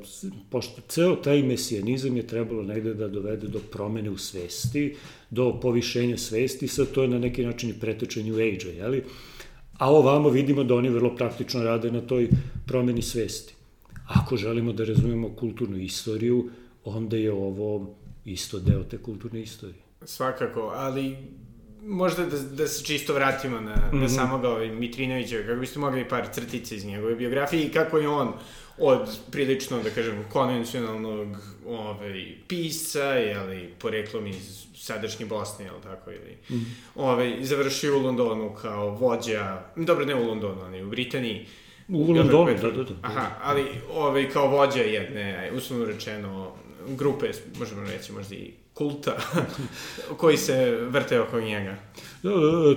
[0.50, 4.96] pošto ceo taj mesijanizam je trebalo negde da dovede do promene u svesti,
[5.30, 9.04] do povišenja svesti, sad to je na neki način i pretečenje New Age-a, jeli?
[9.78, 12.30] A ovamo vidimo da oni vrlo praktično rade na toj
[12.66, 13.54] promeni svesti.
[14.08, 16.50] Ako želimo da razumemo kulturnu istoriju,
[16.86, 19.82] onda je ovo isto deo te kulturne istorije.
[20.06, 21.16] Svakako, ali
[21.86, 24.00] možda da, da se čisto vratimo na, mm -hmm.
[24.00, 24.16] na mhm.
[24.16, 28.34] samoga ovaj Mitrinovića, kako biste mogli par crtica iz njegove biografije i kako je on
[28.78, 36.38] od prilično, da kažem, konvencionalnog ovaj, pisca, jeli, poreklom iz sadašnje Bosne, jel tako, ili,
[36.50, 36.66] mm.
[36.96, 41.46] ovaj, završio u Londonu kao vođa, dobro, ne u Londonu, ali u Britaniji,
[41.88, 42.94] U Londonu, da, da, da.
[43.02, 46.52] Aha, ali ovaj, kao vođa jedne, uslovno rečeno,
[46.88, 49.18] grupe, možemo reći možda i kulta,
[50.20, 51.76] koji se vrte oko njega.
[52.24, 52.30] Da,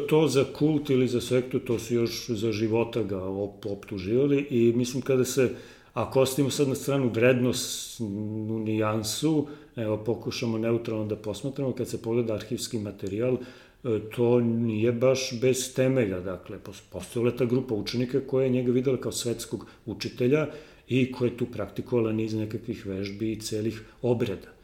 [0.09, 4.73] to za kult ili za sektu, to su još za života ga op, optuživali i
[4.77, 5.51] mislim kada se,
[5.95, 12.35] ako ostavimo sad na stranu vrednostnu nijansu, evo pokušamo neutralno da posmatramo, kad se pogleda
[12.35, 16.59] arhivski materijal, e, to nije baš bez temelja, dakle,
[16.91, 20.47] postojala ta grupa učenika koja je njega videla kao svetskog učitelja
[20.89, 24.56] i koja je tu praktikovala niz nekakvih vežbi i celih obreda.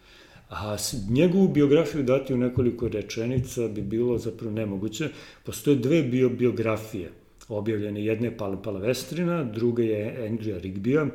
[0.52, 0.76] A
[1.10, 5.08] njegovu biografiju dati u nekoliko rečenica bi bilo zapravo nemoguće.
[5.44, 7.10] Postoje dve bio biografije
[7.48, 8.04] objavljene.
[8.04, 11.06] Jedna je Pala Palavestrina, druga je Andrija Rigbija.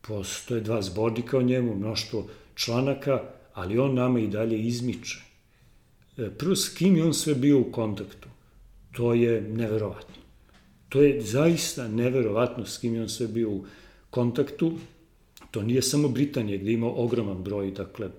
[0.00, 3.22] Postoje dva zbornika o njemu, mnoštvo članaka,
[3.54, 5.18] ali on nama i dalje izmiče.
[6.18, 8.28] E, prvo, s kim je on sve bio u kontaktu?
[8.92, 10.14] To je neverovatno.
[10.88, 13.64] To je zaista neverovatno s kim je on sve bio u
[14.10, 14.72] kontaktu.
[15.50, 18.10] To nije samo Britanija gde ima ogroman broj, dakle,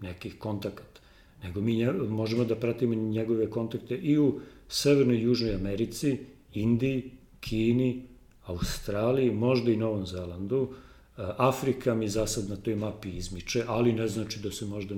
[0.00, 1.00] nekih kontakata,
[1.42, 6.18] nego mi možemo da pratimo njegove kontakte i u Severnoj i Južnoj Americi,
[6.54, 7.10] Indiji,
[7.40, 8.02] Kini,
[8.46, 10.68] Australiji, možda i Novom Zelandu.
[11.18, 14.94] E, Afrika mi za sad na toj mapi izmiče, ali ne znači da se možda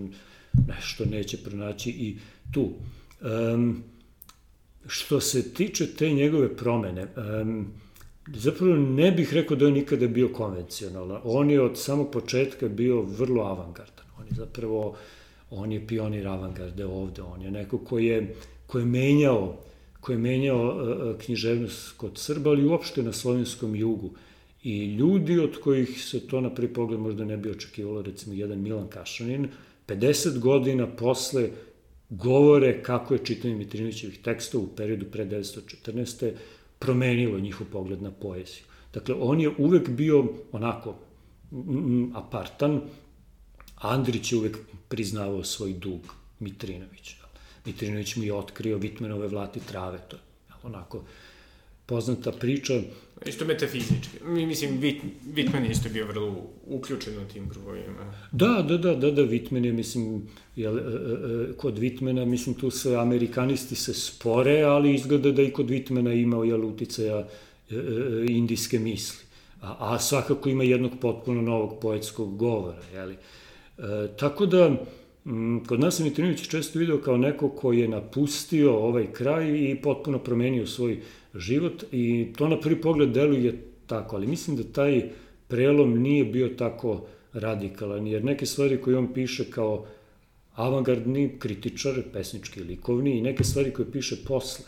[0.68, 2.16] nešto neće pronaći i
[2.52, 2.72] tu.
[3.54, 3.82] Um,
[4.86, 7.06] što se tiče te njegove promene,
[7.42, 7.66] um,
[8.26, 11.20] zapravo ne bih rekao da je nikada bio konvencionalan.
[11.24, 13.91] On je od samog početka bio vrlo avangardan.
[14.36, 14.96] Zapravo,
[15.50, 18.34] on je pionir avangarde ovde, on je neko koji je,
[18.66, 19.58] koji je menjao
[20.02, 24.10] koji je menjao uh, književnost kod Srba, ali uopšte na slovenskom jugu.
[24.62, 28.58] I ljudi od kojih se to na prvi pogled možda ne bi očekivalo, recimo jedan
[28.58, 29.48] Milan Kašanin,
[29.86, 31.48] 50 godina posle
[32.10, 36.32] govore kako je čitanje Mitrinovićevih tekstova u periodu pre 1914.
[36.78, 38.64] promenilo njihov pogled na poeziju.
[38.94, 40.94] Dakle, on je uvek bio onako
[42.14, 42.80] apartan,
[43.82, 46.00] Andrić je uvek priznavao svoj dug
[46.40, 47.14] Mitrinoviću.
[47.64, 50.22] Mitrinović mu je otkrio Vitmenove vlati trave, to je
[50.62, 51.04] onako
[51.86, 52.80] poznata priča.
[53.26, 54.24] Isto metafizički.
[54.24, 55.02] Mislim, Vit,
[55.34, 58.14] Vitman isto bio vrlo uključen u tim krugovima.
[58.32, 62.54] Da, da, da, da, da, Vitman je, mislim, jel, e, e, e kod Vitmana, mislim,
[62.54, 67.28] tu se amerikanisti se spore, ali izgleda da i kod Vitmana imao, jel, uticaja
[68.28, 69.24] indijske misli.
[69.60, 73.16] A, a svakako ima jednog potpuno novog poetskog govora, jeli.
[73.82, 74.76] E, tako da,
[75.24, 79.78] Mm, kod nas je Mitrinović često video kao neko koji je napustio ovaj kraj i
[79.82, 81.00] potpuno promenio svoj
[81.34, 85.10] život i to na prvi pogled deluje tako, ali mislim da taj
[85.48, 89.86] prelom nije bio tako radikalan, jer neke stvari koje on piše kao
[90.54, 94.64] avangardni kritičar, pesnički likovni, i neke stvari koje piše posle,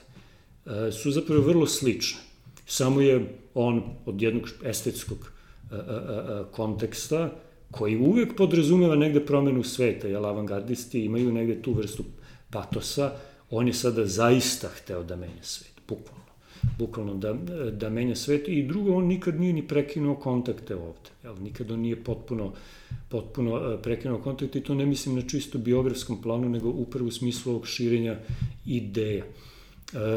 [0.67, 2.21] e, su zapravo vrlo slične.
[2.67, 5.19] Samo je on od jednog estetskog
[5.73, 5.81] e, e,
[6.53, 7.31] konteksta
[7.79, 12.05] koji uvek podrazumeva negde promenu sveta, jel avangardisti imaju negde tu vrstu
[12.51, 13.13] patosa,
[13.51, 16.25] on je sada zaista hteo da menja svet, bukvalno.
[16.79, 17.33] Bukvalno da,
[17.71, 21.81] da menja svet i drugo, on nikad nije ni prekinuo kontakte ovde, jel, nikad on
[21.81, 22.53] nije potpuno,
[23.09, 27.11] potpuno e, prekinuo kontakte i to ne mislim na čisto biografskom planu, nego upravo u
[27.11, 28.17] smislu ovog širenja
[28.67, 29.25] ideja.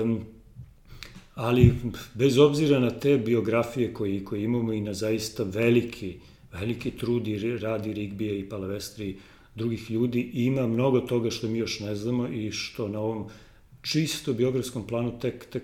[0.04, 0.22] Um,
[1.36, 1.74] ali
[2.14, 7.28] bez obzira na te biografije koje, koje imamo i na zaista veliki uh, veliki trud
[7.28, 9.16] i radi Rigbija i Palavestri
[9.56, 13.30] drugih ljudi i ima mnogo toga što mi još ne znamo i što na ovom
[13.82, 15.64] čisto biografskom planu tek, tek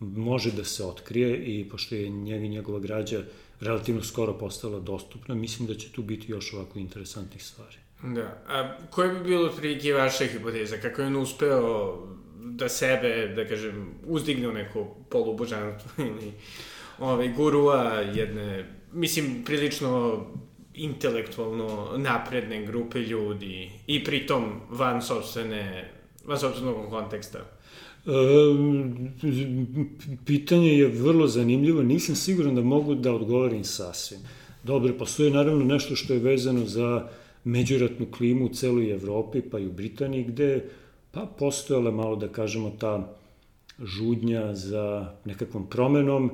[0.00, 3.22] može da se otkrije i pošto je njega i njegova građa
[3.60, 7.76] relativno skoro postala dostupna, mislim da će tu biti još ovako interesantnih stvari.
[8.02, 8.42] Da.
[8.48, 10.76] A koje bi bilo prilike vaša hipoteza?
[10.76, 11.98] Kako je on uspeo
[12.38, 16.32] da sebe, da kažem, uzdigne u neko polubožanstvo ili
[17.00, 20.20] ovaj, gurua jedne mislim, prilično
[20.74, 25.92] intelektualno napredne grupe ljudi i pritom van sobstvene,
[26.24, 27.38] van sobstvenog konteksta?
[30.26, 34.20] Pitanje je vrlo zanimljivo, nisam siguran da mogu da odgovorim sasvim.
[34.64, 37.08] Dobro, postoje naravno nešto što je vezano za
[37.44, 40.64] međuratnu klimu u celoj Evropi, pa i u Britaniji, gde
[41.12, 43.16] pa postojala malo da kažemo ta
[43.82, 46.30] žudnja za nekakvom promenom,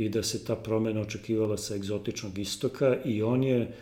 [0.00, 3.72] i da se ta promena očekivala sa egzotičnog istoka i on je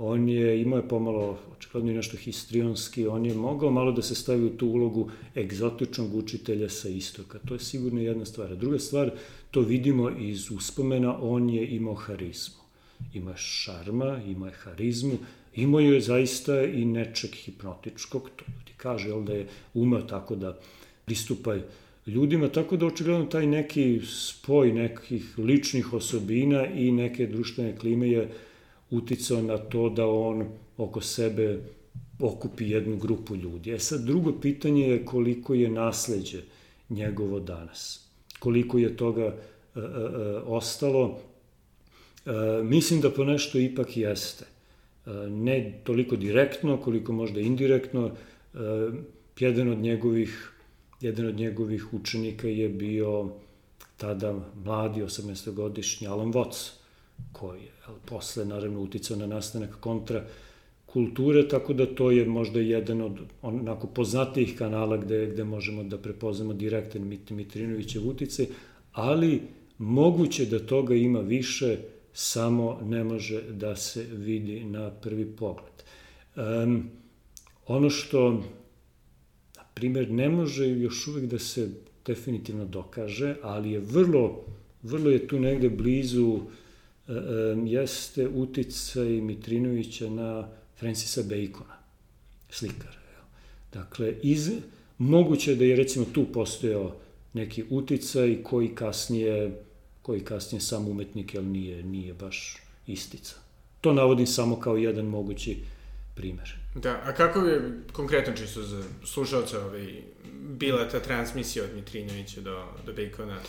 [0.00, 4.44] on je imao je pomalo očekivano nešto histrionski, on je mogao malo da se stavi
[4.44, 7.38] u tu ulogu egzotičnog učitelja sa istoka.
[7.38, 8.56] To je sigurno jedna stvar.
[8.56, 9.10] Druga stvar,
[9.50, 12.62] to vidimo iz uspomena, on je imao harizmu.
[13.14, 15.18] Ima šarma, ima je harizmu,
[15.54, 20.58] imao je zaista i nečeg hipnotičkog, to ti kaže, jel, da je umeo tako da
[21.04, 21.56] pristupa
[22.08, 28.28] ljudima, tako da očigledno taj neki spoj nekih ličnih osobina i neke društvene klime je
[28.90, 31.58] uticao na to da on oko sebe
[32.20, 33.72] okupi jednu grupu ljudi.
[33.72, 36.42] E sad, drugo pitanje je koliko je nasleđe
[36.88, 38.08] njegovo danas.
[38.38, 39.32] Koliko je toga e,
[39.76, 41.18] e, e ostalo.
[42.26, 44.44] E, mislim da po nešto ipak jeste.
[45.06, 48.06] E, ne toliko direktno, koliko možda indirektno.
[48.06, 48.58] E,
[49.40, 50.52] jedan od njegovih
[51.00, 53.30] Jedan od njegovih učenika je bio
[53.96, 54.34] tada
[54.64, 56.70] mladi 18-godišnji Alan Watts,
[57.32, 57.72] koji je
[58.04, 60.24] posle naravno uticao na nastanak kontra
[60.86, 65.98] kulture, tako da to je možda jedan od onako poznatijih kanala gde, gde možemo da
[65.98, 68.46] prepoznamo direktan Mit, Mitrinovićev utice,
[68.92, 69.42] ali
[69.78, 71.78] moguće da toga ima više,
[72.12, 75.82] samo ne može da se vidi na prvi pogled.
[76.36, 76.90] Um,
[77.66, 78.42] ono što
[79.78, 81.68] primer ne može još uvek da se
[82.06, 84.44] definitivno dokaže, ali je vrlo,
[84.82, 86.40] vrlo je tu negde blizu
[87.08, 87.16] e, e,
[87.64, 91.78] jeste uticaj Mitrinovića na Francisa Bacona,
[92.50, 92.98] slikara.
[93.72, 94.50] Dakle, iz,
[94.98, 96.96] moguće da je recimo tu postojao
[97.32, 99.62] neki uticaj koji kasnije,
[100.02, 103.34] koji kasnije sam umetnik, jel nije, nije baš istica.
[103.80, 105.56] To navodim samo kao jedan mogući
[106.18, 106.54] primer.
[106.74, 107.60] Da, a kako je
[107.92, 110.02] konkretno čisto za slušalca ovaj,
[110.58, 113.36] bila ta transmisija od Mitrinovića do, do Bejkona?
[113.36, 113.40] E,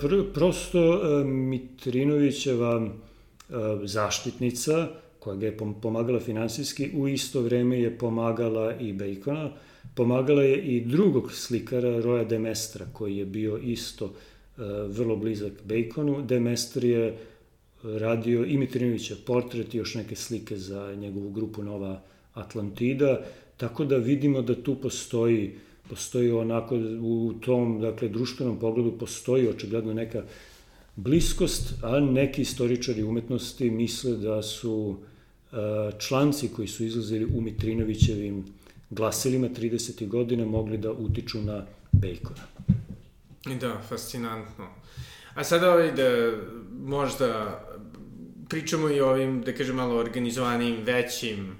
[0.00, 3.52] pr prosto e, Mitrinovićeva e,
[3.84, 9.50] zaštitnica, koja ga je pomagala finansijski, u isto vreme je pomagala i Bejkona,
[9.94, 14.10] pomagala je i drugog slikara, Roja Demestra, koji je bio isto e,
[14.88, 16.22] vrlo blizak Bejkonu.
[16.22, 17.18] Demestr je
[17.82, 22.02] radio i Mitrinovića portret i još neke slike za njegovu grupu Nova
[22.34, 23.20] Atlantida.
[23.56, 25.54] Tako da vidimo da tu postoji
[25.88, 30.22] postoji onako u tom dakle društvenom pogledu postoji očigledno neka
[30.96, 34.96] bliskost, a neki istoričari umetnosti misle da su
[35.98, 38.44] članci koji su izlazili u Mitrinovićevim
[38.90, 40.08] glasilima 30.
[40.08, 42.46] godina mogli da utiču na Bacona.
[43.60, 44.66] Da, fascinantno.
[45.34, 46.32] A sada ovaj da
[46.84, 47.60] možda
[48.48, 51.56] pričamo i o ovim, da kažem, malo organizovanim, većim,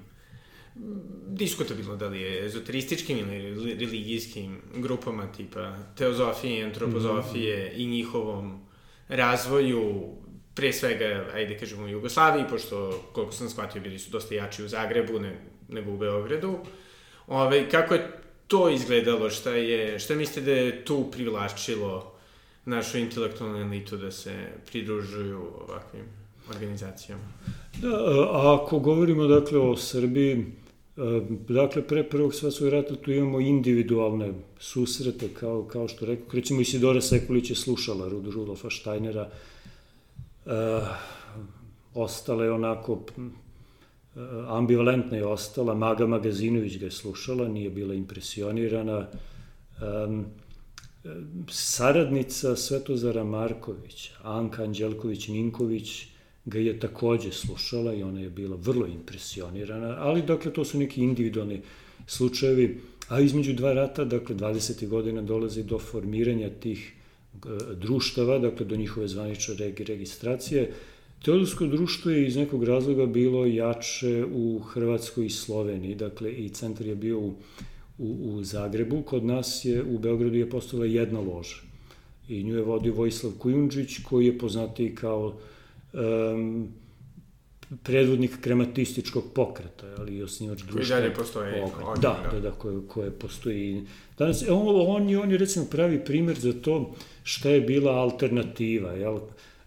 [1.27, 7.83] diskutabilno da li je ezoterističkim ili religijskim grupama tipa teozofije i antropozofije mm -hmm.
[7.83, 8.61] i njihovom
[9.07, 10.13] razvoju,
[10.53, 14.63] pre svega, ajde da kažemo, u Jugoslaviji, pošto, koliko sam shvatio, bili su dosta jači
[14.63, 16.59] u Zagrebu ne, nego u Beogradu.
[17.27, 18.11] Ove, kako je
[18.47, 19.29] to izgledalo?
[19.29, 22.13] Šta, je, šta mislite da je tu privlačilo
[22.65, 27.23] našu intelektualnu elitu da se pridružuju ovakvim organizacijama?
[27.81, 27.87] Da,
[28.31, 30.45] a ako govorimo dakle o Srbiji,
[31.47, 37.01] Dakle, pre prvog svetskog rata tu imamo individualne susrete, kao, kao što rekao, recimo Isidora
[37.01, 39.29] Sekulić je slušala Rudu Rudolfa Steinera,
[40.45, 40.49] e,
[41.93, 42.99] ostala je onako,
[44.47, 49.07] ambivalentna je ostala, Maga Magazinović ga je slušala, nije bila impresionirana, e,
[51.49, 56.05] saradnica Svetozara Markovića, Anka Anđelković-Ninković,
[56.47, 61.01] ga je takođe slušala i ona je bila vrlo impresionirana, ali dakle to su neki
[61.01, 61.61] individualni
[62.07, 64.87] slučajevi, a između dva rata, dakle 20.
[64.87, 66.93] godina dolazi do formiranja tih
[67.33, 69.55] e, društava, dakle do njihove zvanične
[69.87, 70.71] registracije.
[71.25, 76.87] Teodorsko društvo je iz nekog razloga bilo jače u Hrvatskoj i Sloveniji, dakle i centar
[76.87, 77.35] je bio u,
[77.97, 81.67] u, u Zagrebu, kod nas je u Beogradu je postala jedna loža
[82.29, 85.37] i nju je vodio Vojislav Kujundžić koji je poznatiji kao
[85.97, 86.73] um,
[87.83, 90.77] predvodnik krematističkog pokreta, ali i osnivač društva.
[90.77, 91.63] Koji dalje postoje.
[91.63, 93.83] Ognja, da, da, da, koje, koje postoji.
[94.17, 98.91] Danas, on, on, je, on je recimo pravi primer za to šta je bila alternativa,
[98.91, 99.19] jel?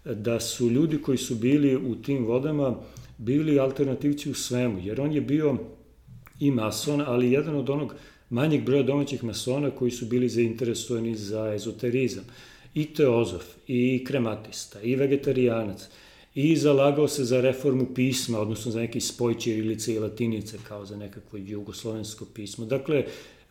[0.05, 2.75] da su ljudi koji su bili u tim vodama
[3.17, 5.57] bili alternativci u svemu, jer on je bio
[6.39, 7.95] i mason, ali jedan od onog
[8.29, 12.23] manjeg broja domaćih masona koji su bili zainteresovani za ezoterizam.
[12.73, 15.87] I teozof, i krematista, i vegetarijanac
[16.35, 20.97] i zalagao se za reformu pisma, odnosno za neki spoj ćirilice i latinice, kao za
[20.97, 22.65] nekakvo jugoslovensko pismo.
[22.65, 23.05] Dakle, e,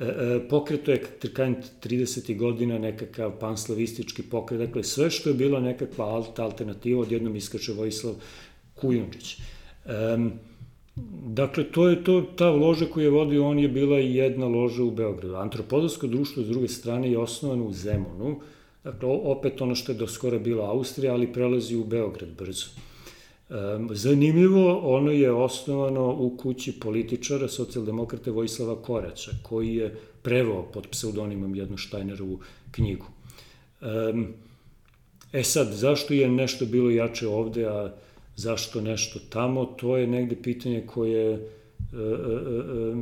[0.04, 1.02] e, pokreto je
[1.34, 2.36] krajem 30.
[2.36, 8.14] godina nekakav panslavistički pokret, dakle sve što je bilo nekakva alternativa, odjednom iskače Vojislav
[8.74, 9.36] Kujundžić.
[10.14, 10.32] Um,
[11.26, 14.90] Dakle, to je to, ta loža koju je vodio on je bila jedna loža u
[14.90, 15.34] Beogradu.
[15.34, 18.40] Antropodolsko društvo, s druge strane, je osnovano u Zemunu,
[18.84, 22.66] Dakle, opet ono što je do skora bila Austrija, ali prelazi u Beograd brzo.
[23.90, 31.54] Zanimljivo, ono je osnovano u kući političara, socijaldemokrate Vojislava Koraća, koji je prevao pod pseudonimom
[31.54, 32.38] jednu Štajnerovu
[32.70, 33.06] knjigu.
[35.32, 37.92] E sad, zašto je nešto bilo jače ovde, a
[38.36, 42.94] zašto nešto tamo, to je negde pitanje koje e, e, e,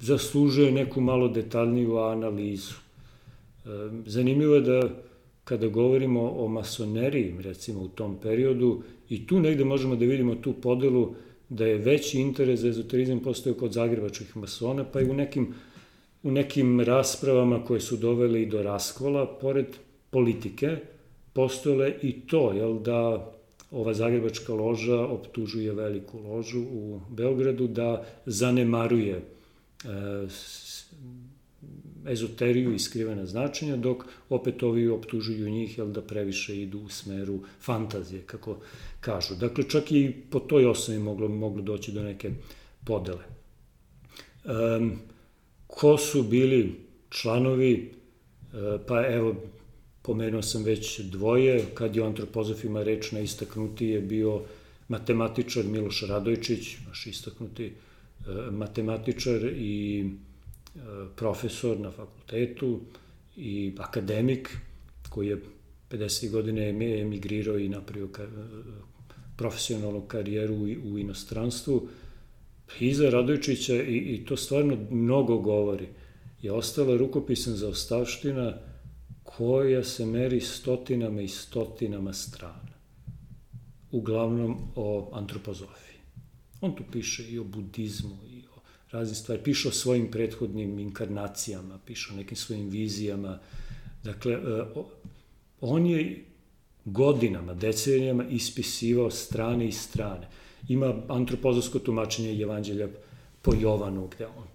[0.00, 2.74] zaslužuje neku malo detaljniju analizu.
[4.06, 4.88] Zanimljivo je da
[5.44, 10.52] kada govorimo o masoneriji, recimo u tom periodu, i tu negde možemo da vidimo tu
[10.52, 11.14] podelu
[11.48, 15.54] da je veći interes za ezoterizam postao kod zagrebačkih masona, pa i u nekim,
[16.22, 19.66] u nekim raspravama koje su dovele do raskola, pored
[20.10, 20.76] politike,
[21.32, 23.32] postojale i to, jel, da
[23.70, 29.22] ova zagrebačka loža optužuje veliku ložu u Beogradu da zanemaruje e,
[32.08, 37.40] ezoteriju i skrivena značenja, dok opet ovi optužuju njih jel, da previše idu u smeru
[37.60, 38.58] fantazije, kako
[39.00, 39.34] kažu.
[39.34, 42.30] Dakle, čak i po toj osnovi moglo, moglo doći do neke
[42.84, 43.24] podele.
[44.44, 44.92] Um,
[45.66, 46.74] ko su bili
[47.10, 47.72] članovi,
[48.52, 49.34] e, pa evo,
[50.02, 54.42] pomenuo sam već dvoje, kad je o antropozofima reč istaknuti je bio
[54.88, 57.72] matematičar Miloš Radojčić, naš istaknuti e,
[58.50, 60.04] matematičar i
[61.16, 62.80] profesor na fakultetu
[63.36, 64.56] i akademik
[65.08, 65.42] koji je
[65.90, 66.30] 50.
[66.30, 66.68] godine
[67.00, 68.08] emigrirao i napravio
[69.36, 71.88] profesionalnu karijeru u, u inostranstvu.
[72.80, 75.88] Iza Radojčića, i, i to stvarno mnogo govori,
[76.42, 78.58] je ostala rukopisan za ostavština
[79.22, 82.74] koja se meri stotinama i stotinama strana.
[83.90, 85.98] Uglavnom o antropozofiji.
[86.60, 88.16] On tu piše i o budizmu,
[88.94, 89.42] razne stvari.
[89.42, 93.38] Piše o svojim prethodnim inkarnacijama, piše o nekim svojim vizijama.
[94.04, 94.64] Dakle, e,
[95.60, 96.24] on je
[96.84, 100.28] godinama, decenijama ispisivao strane i strane.
[100.68, 102.88] Ima antropozovsko tumačenje evanđelja
[103.42, 104.54] po Jovanu, gde on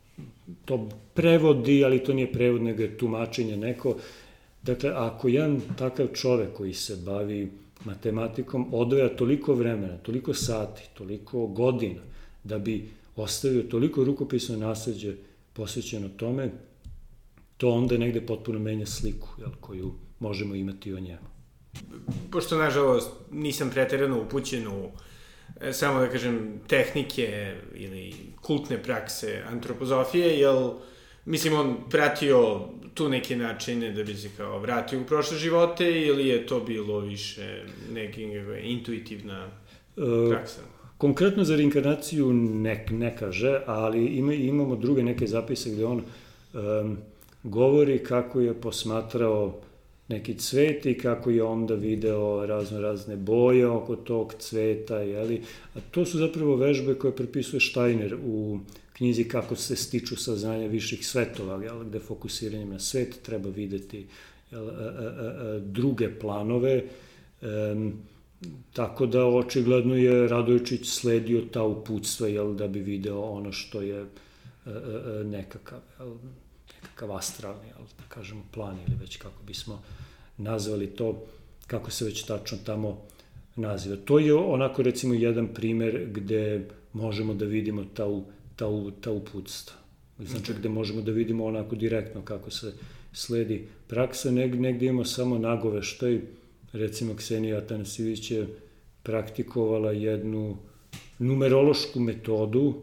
[0.65, 3.95] to prevodi, ali to nije prevod, nego je tumačenje neko.
[4.63, 7.51] Dakle, ako jedan takav čovek koji se bavi
[7.85, 12.01] matematikom odvaja toliko vremena, toliko sati, toliko godina,
[12.43, 12.89] da bi
[13.21, 15.15] ostavio toliko rukopisno nasledđe
[15.53, 16.51] posvećeno tome,
[17.57, 21.27] to onda negde potpuno menja sliku jel, koju možemo imati o njemu.
[22.31, 24.91] Pošto, nažalost, nisam preterano upućen u
[25.61, 30.73] e, samo da kažem tehnike ili kultne prakse antropozofije, jel
[31.25, 32.59] mislim on pratio
[32.93, 36.99] tu neke načine da bi se kao vratio u prošle živote ili je to bilo
[36.99, 38.21] više neka
[38.63, 39.47] intuitivna
[39.97, 40.61] e, praksa?
[40.61, 46.01] E, konkretno za reinkarnaciju ne, ne kaže, ali ima, imamo druge neke zapise gde on
[46.53, 46.97] um,
[47.43, 49.61] govori kako je posmatrao
[50.07, 55.41] neki cvet i kako je onda video razno razne boje oko tog cveta, jeli?
[55.75, 58.59] A to su zapravo vežbe koje prepisuje Steiner u
[58.93, 61.83] knjizi kako se stiču saznanja viših svetova, jel?
[61.83, 64.05] gde fokusiranjem na svet treba videti
[64.51, 66.83] jel, a, a, a, druge planove,
[67.41, 67.93] um,
[68.73, 74.05] tako da očigledno je Radojičić sledio ta uputstva jel, da bi video ono što je
[75.25, 76.13] nekakav jel,
[76.75, 79.81] nekakav astralni, ali da kažemo plan ili već kako bismo
[80.37, 81.23] nazvali to,
[81.67, 83.01] kako se već tačno tamo
[83.55, 83.95] naziva.
[84.05, 88.05] To je onako recimo jedan primer gde možemo da vidimo ta,
[88.55, 88.65] ta,
[89.01, 89.75] ta uputstva.
[90.19, 92.73] Znači gde možemo da vidimo onako direktno kako se
[93.13, 96.21] sledi praksa, negde, negde imamo samo nagoveštaj,
[96.73, 98.47] recimo Ksenija Atanasivić je
[99.03, 100.57] praktikovala jednu
[101.19, 102.81] numerološku metodu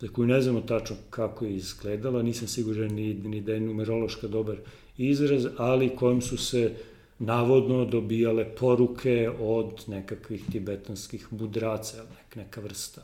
[0.00, 4.28] za koju ne znamo tačno kako je izgledala, nisam siguran ni, ni da je numerološka
[4.28, 4.56] dobar
[4.98, 6.74] izraz, ali kojom su se
[7.18, 13.02] navodno dobijale poruke od nekakvih tibetanskih mudraca, nek, neka vrsta,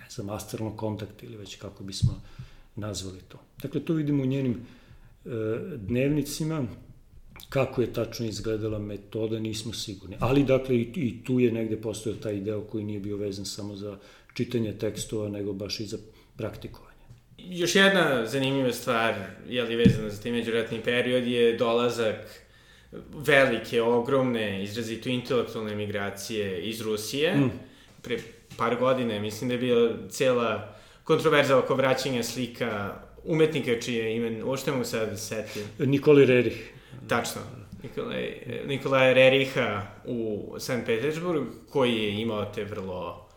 [0.00, 2.20] ne znam, astralnog kontakta ili već kako bismo
[2.76, 3.38] nazvali to.
[3.62, 5.28] Dakle, to vidimo u njenim e,
[5.76, 6.66] dnevnicima,
[7.48, 10.16] kako je tačno izgledala metoda, nismo sigurni.
[10.20, 13.76] Ali, dakle, i, i tu je negde postojao taj deo koji nije bio vezan samo
[13.76, 13.98] za
[14.34, 15.98] čitanje tekstova, nego baš i za
[16.36, 16.92] praktikovanje.
[17.38, 19.14] Još jedna zanimljiva stvar,
[19.48, 22.42] je li vezana za taj međuratni period, je dolazak
[23.12, 27.36] velike, ogromne, izrazito intelektualne migracije iz Rusije.
[27.36, 27.50] Mm.
[28.02, 28.18] Pre
[28.56, 30.74] par godine, mislim da je bila cela
[31.04, 35.62] kontroverza oko vraćanja slika umetnika čije ime, uopšte mogu sad setim.
[35.78, 36.72] Nikoli Rerih.
[37.08, 37.40] Tačno.
[37.82, 40.86] Nikolaj, Nikolaja Reriha u St.
[40.86, 43.28] Petersburg, koji je imao te vrlo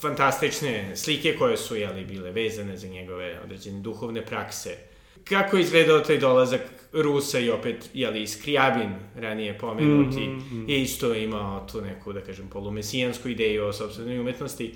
[0.00, 4.76] fantastične slike koje su jeli, bile vezane za njegove određene duhovne prakse.
[5.24, 6.60] Kako je izgledao taj dolazak
[6.92, 10.70] Rusa i opet, jeli, Skrijabin, ranije pomenuti, mm -hmm.
[10.70, 14.74] je isto imao tu neku, da kažem, polumesijansku ideju o sobstvenoj umetnosti.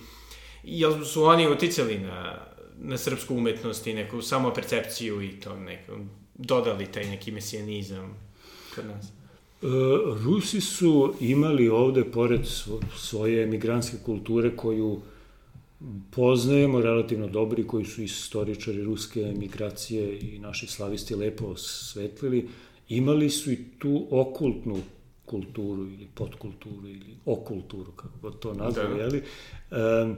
[0.63, 2.47] Jel su oni uticali na,
[2.85, 5.99] na srpsku umetnost i neku samopercepciju i to neko,
[6.35, 8.15] dodali taj neki mesijanizam
[8.75, 9.07] kod nas?
[9.07, 9.67] E,
[10.25, 12.41] Rusi su imali ovde, pored
[12.97, 15.01] svoje emigrantske kulture koju
[16.11, 22.49] poznajemo relativno dobri, koji su istoričari ruske emigracije i naši slavisti lepo osvetlili,
[22.89, 24.77] imali su i tu okultnu
[25.25, 29.03] kulturu ili podkulturu ili okulturu, kako god to nazvali, da.
[29.03, 29.23] jeli,
[29.71, 30.17] um,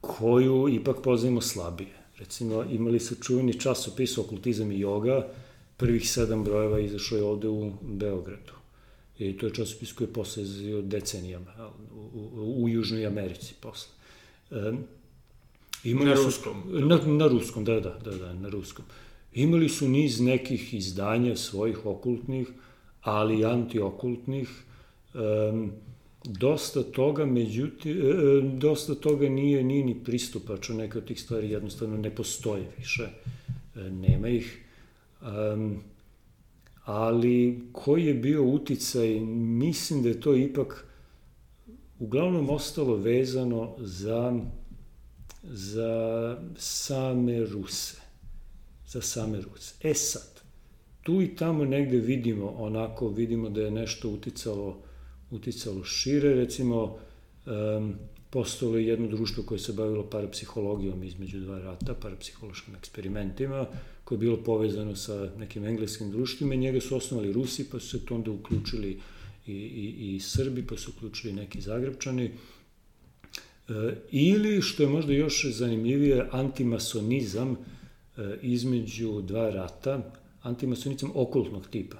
[0.00, 1.98] koju ipak poznajemo slabije.
[2.18, 5.28] Recimo, imali su čuveni časopis Okultizam i joga,
[5.76, 8.52] prvih sedam brojeva izašao je ovde u Beogradu.
[9.18, 10.44] I to je časopis koji je posle
[10.82, 13.92] decenijama u, u, u Južnoj Americi posle.
[15.84, 16.62] Imali na su, ruskom?
[16.66, 18.84] Na, na ruskom, da, da, da, da, na ruskom.
[19.32, 22.48] Imali su niz nekih izdanja svojih okultnih,
[23.02, 24.48] ali i antiokultnih,
[25.14, 25.72] um,
[26.28, 31.96] dosta toga, međutim, e, dosta toga nije, nije ni pristupačno, neke od tih stvari jednostavno
[31.96, 33.08] ne postoje više,
[33.76, 34.64] e, nema ih.
[35.22, 35.80] Um,
[36.84, 40.86] ali koji je bio uticaj, mislim da je to ipak
[41.98, 44.40] uglavnom ostalo vezano za,
[45.42, 48.00] za same Ruse.
[48.86, 49.74] Za same Ruse.
[49.82, 50.40] E sad,
[51.02, 54.82] tu i tamo negde vidimo, onako vidimo da je nešto uticalo,
[55.30, 56.98] uticalo šire, recimo,
[57.46, 57.94] um,
[58.30, 63.66] postojalo je jedno društvo koje se bavilo parapsihologijom između dva rata, parapsihološkim eksperimentima,
[64.04, 67.88] koje je bilo povezano sa nekim engleskim društvima i njega su osnovali Rusi, pa su
[67.88, 69.00] se to onda uključili
[69.46, 72.24] i, i, i Srbi, pa su uključili neki Zagrebčani.
[72.24, 72.32] E,
[74.10, 77.56] ili, što je možda još zanimljivije, antimasonizam e,
[78.42, 80.12] između dva rata,
[80.42, 81.96] antimasonizam okultnog tipa,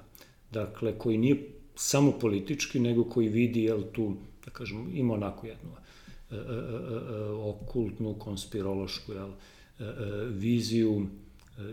[0.50, 5.70] dakle, koji nije samo politički, nego koji vidi, jel, tu, da kažem, ima onako jednu
[6.30, 11.06] e, e, e, e, okultnu, konspirološku, jel, e, e, viziju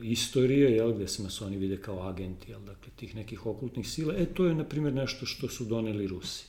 [0.04, 4.26] istorije, jel, gde se masoni vide kao agenti, jel, dakle, tih nekih okultnih sila, e,
[4.26, 6.46] to je, na primjer, nešto što su doneli Rusi.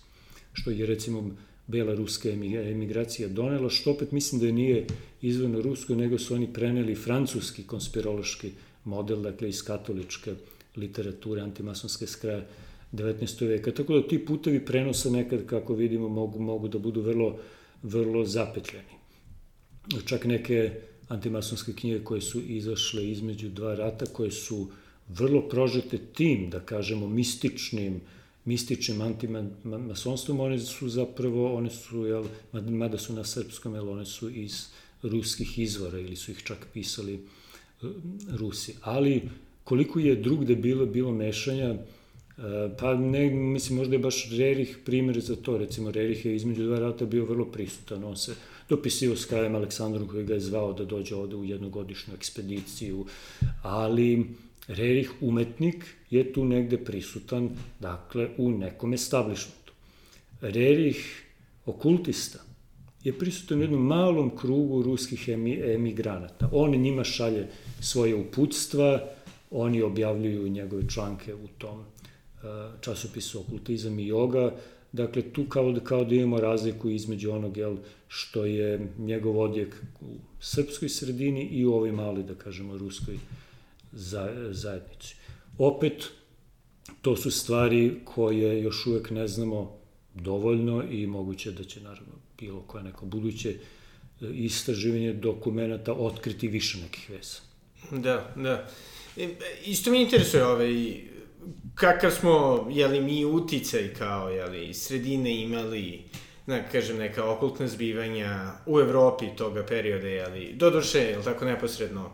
[0.53, 1.31] Što je, recimo,
[1.67, 4.87] bela ruska emigracija donela, što opet mislim da je nije
[5.23, 8.53] izvorno rusko, nego su oni preneli francuski konspirološki
[8.85, 10.35] model, dakle, iz katoličke
[10.77, 12.45] literature antimasonske s kraja
[12.93, 13.49] 19.
[13.49, 13.73] veka.
[13.73, 17.39] Tako da ti putevi prenosa nekad, kako vidimo, mogu, mogu da budu vrlo,
[17.83, 18.97] vrlo zapetljeni.
[20.07, 20.71] Čak neke
[21.09, 24.69] antimasonske knjige koje su izašle između dva rata, koje su
[25.09, 28.01] vrlo prožete tim, da kažemo, mističnim,
[28.45, 34.31] mističnim antimasonstvom, one su zapravo, one su, jel, mada su na srpskom, jel, one su
[34.31, 34.67] iz
[35.03, 37.19] ruskih izvora ili su ih čak pisali e,
[38.29, 38.75] Rusi.
[38.83, 39.29] Ali
[39.65, 41.75] koliko je drugde bilo, bilo mešanja,
[42.79, 46.79] pa ne, mislim, možda je baš Rerih primjer za to, recimo Rerih je između dva
[46.79, 48.35] rata bio vrlo prisutan, on se
[48.69, 53.07] dopisio s krajem Aleksandrom koji ga je zvao da dođe ovde u jednogodišnju ekspediciju,
[53.63, 54.27] ali
[54.69, 59.73] Rerih umetnik je tu negde prisutan, dakle, u nekom establishmentu.
[60.41, 61.23] Rerih
[61.67, 62.39] okultista
[63.05, 65.29] je prisutan u jednom malom krugu ruskih
[65.75, 66.49] emigranata.
[66.53, 67.47] On njima šalje
[67.81, 69.09] svoje uputstva,
[69.51, 71.85] oni objavljuju njegove članke u tom
[72.81, 74.53] časopisu Okultizam i joga,
[74.97, 77.77] Dakle, tu kao da, kao da imamo razliku između onog, jel,
[78.09, 83.19] što je njegov odjek u srpskoj sredini i u ovoj mali, da kažemo, ruskoj
[83.93, 85.17] zajednici.
[85.59, 86.09] Opet,
[87.03, 89.79] to su stvari koje još uvek ne znamo
[90.15, 93.57] dovoljno i moguće da će, naravno, bilo koje neko buduće e,
[94.33, 97.39] istraživanje dokumenta otkriti više nekih veza.
[97.91, 98.69] Da, da.
[99.17, 99.29] E,
[99.67, 100.73] isto mi interesuje ovaj,
[101.75, 106.03] kakav smo, jeli, mi uticaj kao, jeli, sredine imali,
[106.47, 112.11] na, kažem, neka okultna zbivanja u Evropi toga perioda, jeli, doduše, jel tako neposredno,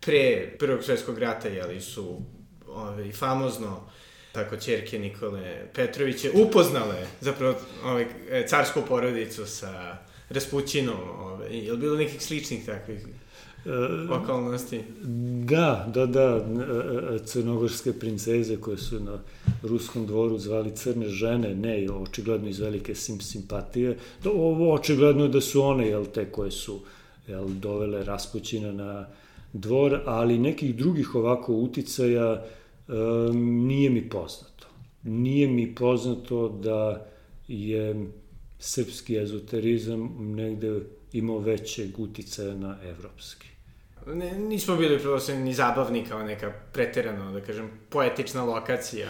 [0.00, 2.20] pre Prvog svetskog rata, jeli, su
[2.68, 3.80] ovaj, famozno
[4.32, 7.54] tako čerke Nikole Petroviće upoznale zapravo
[7.84, 8.06] ovaj,
[8.48, 9.98] carsku porodicu sa
[10.28, 13.06] Raspućinom, ovaj, je li bilo nekih sličnih takvih
[14.10, 14.80] okolnosti.
[15.44, 16.44] Da, da, da,
[17.24, 19.18] crnogorske princeze koje su na
[19.62, 23.98] ruskom dvoru zvali crne žene, ne, očigledno iz velike sim simpatije.
[24.24, 26.80] Da, ovo očigledno da su one, jel, te koje su
[27.26, 29.06] jel, dovele Raspućina na
[29.52, 32.44] dvor, ali nekih drugih ovako uticaja
[32.88, 34.66] um, nije mi poznato.
[35.02, 37.06] Nije mi poznato da
[37.48, 38.10] je
[38.58, 40.80] srpski ezoterizam negde
[41.12, 43.53] imao većeg uticaja na evropski
[44.06, 49.08] ne, nismo bili prosto ni zabavni kao neka preterano, da kažem, poetična lokacija.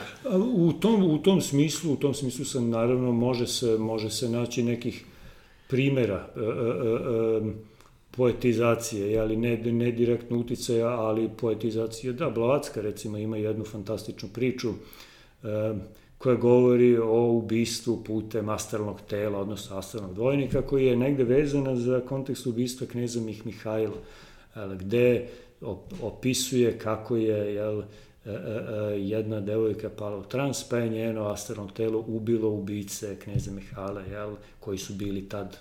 [0.55, 4.63] U tom, u tom smislu, u tom smislu sam naravno može se, može se naći
[4.63, 5.05] nekih
[5.69, 7.53] primera e, e, e,
[8.11, 12.13] poetizacije, ali ne, ne direktno uticaja, ali poetizacije.
[12.13, 15.75] Da, Blavacka recimo ima jednu fantastičnu priču e,
[16.19, 22.01] koja govori o ubistvu putem astralnog tela, odnosno astralnog dvojnika, koji je negde vezana za
[22.01, 23.97] kontekst ubistva kneza Mih Mihajla
[24.79, 25.29] gde
[26.03, 27.85] opisuje kako je jel, e,
[28.27, 33.51] e, e, jedna devojka pala u trans, pa je njeno astralno telo ubilo ubice knjeza
[33.51, 35.57] Mihala, jel, koji su bili tad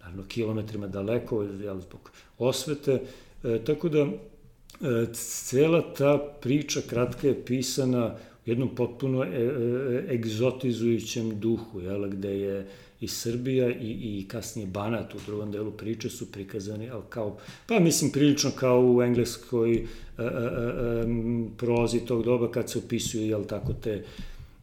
[0.00, 3.00] naravno kilometrima daleko, jel, zbog osvete.
[3.44, 8.14] E, tako da, e, cela ta priča kratka je pisana
[8.46, 12.66] u jednom potpuno e, e, egzotizujućem duhu, jel, gde je
[13.00, 17.36] i Srbija i, i kasnije Banat u drugom delu priče su prikazani, ali kao,
[17.66, 19.86] pa mislim prilično kao u engleskoj
[20.16, 21.04] a, a, a,
[21.56, 24.04] prozi tog doba kad se opisuju, jel tako, te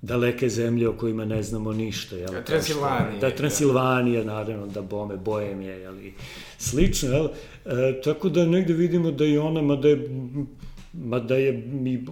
[0.04, 2.16] daleke zemlje o kojima ne znamo ništa.
[2.16, 3.20] Jel, Transilvanija.
[3.20, 6.14] Da, Transilvanija, naravno, da Bome, Boemije, jel, i
[6.58, 7.28] slično, jel.
[7.66, 10.10] E, tako da negde vidimo da i ona, mada je,
[10.94, 12.06] mada je mi,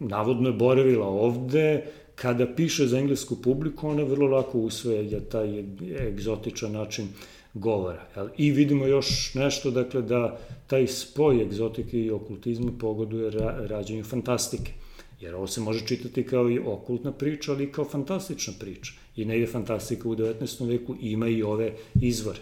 [0.00, 1.86] navodno je boravila ovde,
[2.16, 5.64] kada piše za englesku publiku, ona vrlo lako usvoja taj
[6.08, 7.08] egzotičan način
[7.54, 8.06] govora.
[8.36, 14.72] I vidimo još nešto, dakle, da taj spoj egzotike i okultizma pogoduje ra rađenju fantastike.
[15.20, 18.92] Jer ovo se može čitati kao i okultna priča, ali i kao fantastična priča.
[19.16, 20.68] I negde fantastika u 19.
[20.68, 22.40] veku ima i ove izvore.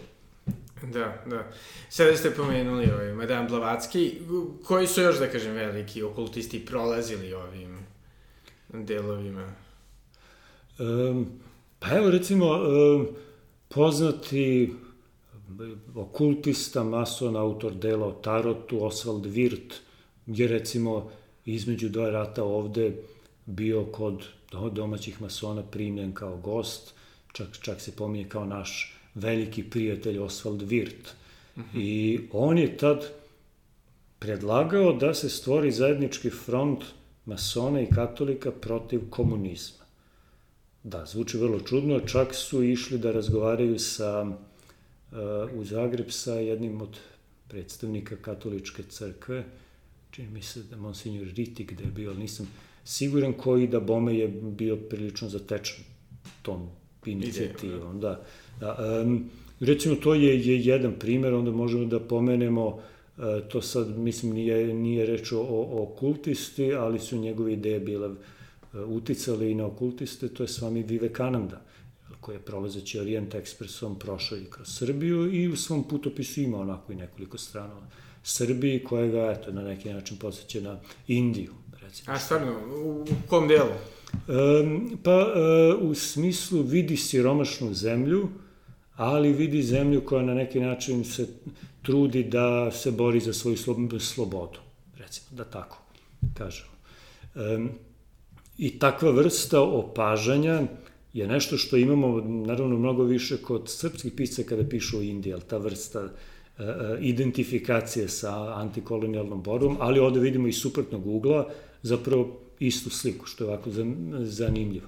[0.92, 1.52] Da, da.
[1.88, 4.12] Sada ste pomenuli ovaj, Madame Blavatsky.
[4.64, 7.78] Koji su još, da kažem, veliki okultisti prolazili ovim
[8.82, 9.52] delovima?
[10.78, 11.26] Um,
[11.78, 13.06] pa evo recimo um,
[13.68, 14.72] poznati
[15.94, 19.74] okultista, mason, autor dela o Tarotu, Oswald Wirth,
[20.26, 21.10] je recimo
[21.44, 22.96] između dva rata ovde
[23.46, 24.24] bio kod
[24.72, 26.94] domaćih masona primljen kao gost,
[27.32, 31.12] čak, čak se pominje kao naš veliki prijatelj Oswald Wirth.
[31.56, 31.80] Mm -hmm.
[31.80, 33.10] I on je tad
[34.18, 36.84] predlagao da se stvori zajednički front
[37.26, 39.84] masona i katolika protiv komunizma.
[40.82, 46.80] Da, zvuči vrlo čudno, čak su išli da razgovaraju sa, uh, u Zagreb sa jednim
[46.80, 46.98] od
[47.48, 49.44] predstavnika katoličke crkve,
[50.10, 52.48] čini mi se da monsignor Ritik da je bio, ali nisam
[52.84, 55.84] siguran koji da Bome je bio prilično zatečen
[56.42, 56.68] tom
[57.06, 58.00] inicijativom.
[58.00, 58.24] Da.
[58.60, 62.93] da um, recimo, to je, je jedan primer, onda možemo da pomenemo E,
[63.48, 68.78] to sad, mislim, nije, nije reč o, o okultisti, ali su njegove ideje bile e,
[68.78, 71.60] uticali i na okultiste, to je s vami Vivekananda,
[72.20, 76.92] koji je prolazeći Orient Expressom prošao i kroz Srbiju i u svom putopisu ima onako
[76.92, 77.74] i nekoliko strana
[78.22, 81.52] Srbiji, koja ga, eto, na neki način posjeća na Indiju,
[81.82, 82.14] recimo.
[82.14, 82.52] A stvarno,
[82.84, 83.70] u kom delu?
[83.70, 84.40] E,
[85.02, 88.28] pa, e, u smislu vidi siromašnu zemlju,
[88.96, 91.26] ali vidi zemlju koja na neki način se
[91.82, 93.56] trudi da se bori za svoju
[94.00, 94.58] slobodu,
[94.98, 95.78] recimo, da tako
[96.34, 96.70] kažemo.
[97.34, 97.70] Um,
[98.58, 100.62] I takva vrsta opažanja
[101.12, 105.42] je nešto što imamo, naravno, mnogo više kod srpskih pisca kada pišu o Indiji, ali
[105.42, 106.64] ta vrsta uh,
[107.00, 111.48] identifikacije sa antikolonijalnom borbom, ali ovde vidimo i suprotnog ugla,
[111.82, 113.70] zapravo istu sliku, što je ovako
[114.20, 114.86] zanimljivo.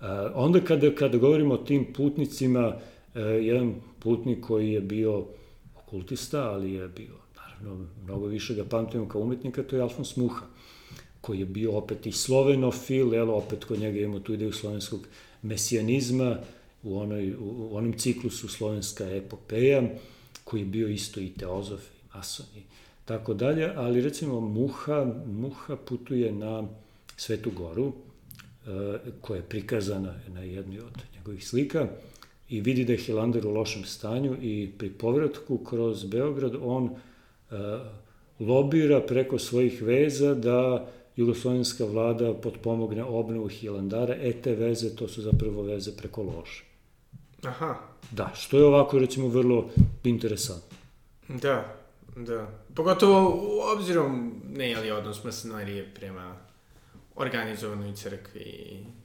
[0.00, 2.76] Uh, onda kada, kada govorimo o tim putnicima,
[3.20, 5.24] jedan putnik koji je bio
[5.90, 10.46] kultista, ali je bio, naravno, mnogo više ga pamtimo kao umetnika, to je Alfons Muha,
[11.20, 15.00] koji je bio opet i slovenofil, jel, opet kod njega imamo tu ideju slovenskog
[15.42, 16.36] mesijanizma,
[16.82, 19.82] u, onoj, u onom ciklusu slovenska epopeja,
[20.44, 22.62] koji je bio isto i teozof, i mason, i
[23.04, 26.68] tako dalje, ali recimo Muha, Muha putuje na
[27.16, 27.92] Svetu Goru,
[28.66, 31.88] e, koja je prikazana na jednoj od njegovih slika,
[32.52, 37.58] i vidi da je Hilander u lošem stanju i pri povratku kroz Beograd on uh,
[38.40, 45.22] lobira preko svojih veza da jugoslovenska vlada potpomogne obnovu Hilandara, e te veze, to su
[45.22, 46.64] zapravo veze preko lože.
[47.42, 47.74] Aha.
[48.10, 49.70] Da, što je ovako, recimo, vrlo
[50.04, 50.76] interesantno.
[51.28, 51.76] Da,
[52.16, 52.48] da.
[52.74, 56.36] Pogotovo u obzirom, ne je li odnos masonarije prema
[57.16, 59.01] organizovanoj crkvi E,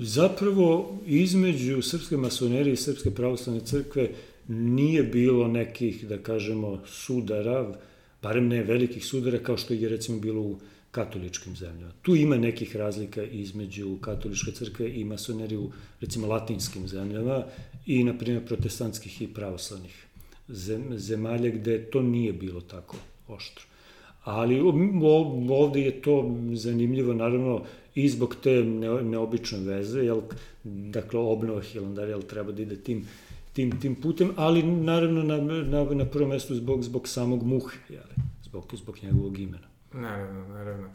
[0.00, 4.10] zapravo između srpske masonerije i srpske pravoslavne crkve
[4.48, 7.74] nije bilo nekih, da kažemo, sudara,
[8.22, 10.58] barem ne velikih sudara, kao što je recimo bilo u
[10.90, 11.92] katoličkim zemljama.
[12.02, 15.70] Tu ima nekih razlika između katoličke crkve i masonerije u,
[16.00, 17.44] recimo, latinskim zemljama
[17.86, 20.06] i, na primjer, protestantskih i pravoslavnih
[20.96, 22.96] zemalja gde to nije bilo tako
[23.28, 23.64] oštro.
[24.24, 24.60] Ali
[25.50, 27.64] ovde je to zanimljivo, naravno,
[27.96, 28.62] i zbog te
[29.02, 30.20] neobične veze, jel,
[30.64, 33.06] dakle, obnova Hilandara, jel, treba da ide tim,
[33.52, 38.26] tim, tim putem, ali naravno na, na, na prvom mestu zbog, zbog samog muhe, jel,
[38.44, 39.66] zbog, zbog njegovog imena.
[39.92, 40.88] Naravno, naravno.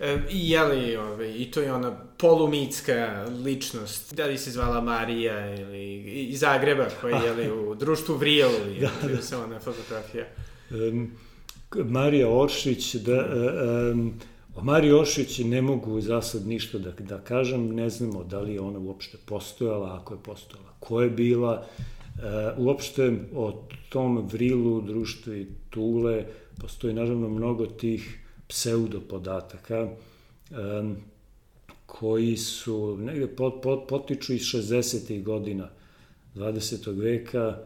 [0.00, 4.80] E, I je li, ove, i to je ona polumitska ličnost, da li se zvala
[4.80, 9.22] Marija ili iz Zagreba, koja je, li, u društvu Vrijel, ili da, da.
[9.22, 10.26] se ona fotografija.
[10.70, 11.10] Um,
[11.74, 13.26] Marija Oršić, da,
[13.92, 14.12] um,
[14.58, 18.52] O Mari Ošić ne mogu za sad ništa da, da kažem, ne znamo da li
[18.52, 21.52] je ona uopšte postojala, ako je postojala, ko je bila.
[21.62, 22.22] E,
[22.56, 26.26] uopšte o tom vrilu, društvu i Tule
[26.60, 29.90] postoji naravno mnogo tih pseudo podataka e,
[31.86, 35.22] koji su negde pot, pot, potiču iz 60.
[35.22, 35.70] godina
[36.34, 37.00] 20.
[37.00, 37.58] veka,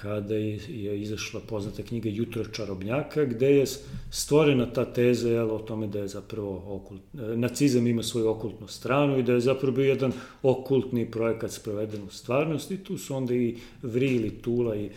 [0.00, 3.66] kada je izašla poznata knjiga Jutro čarobnjaka, gde je
[4.10, 9.18] stvorena ta teza jel, o tome da je zapravo okult, nacizam ima svoju okultnu stranu
[9.18, 12.76] i da je zapravo bio jedan okultni projekat sproveden u stvarnosti.
[12.76, 14.90] Tu su onda i Vrili, Tula i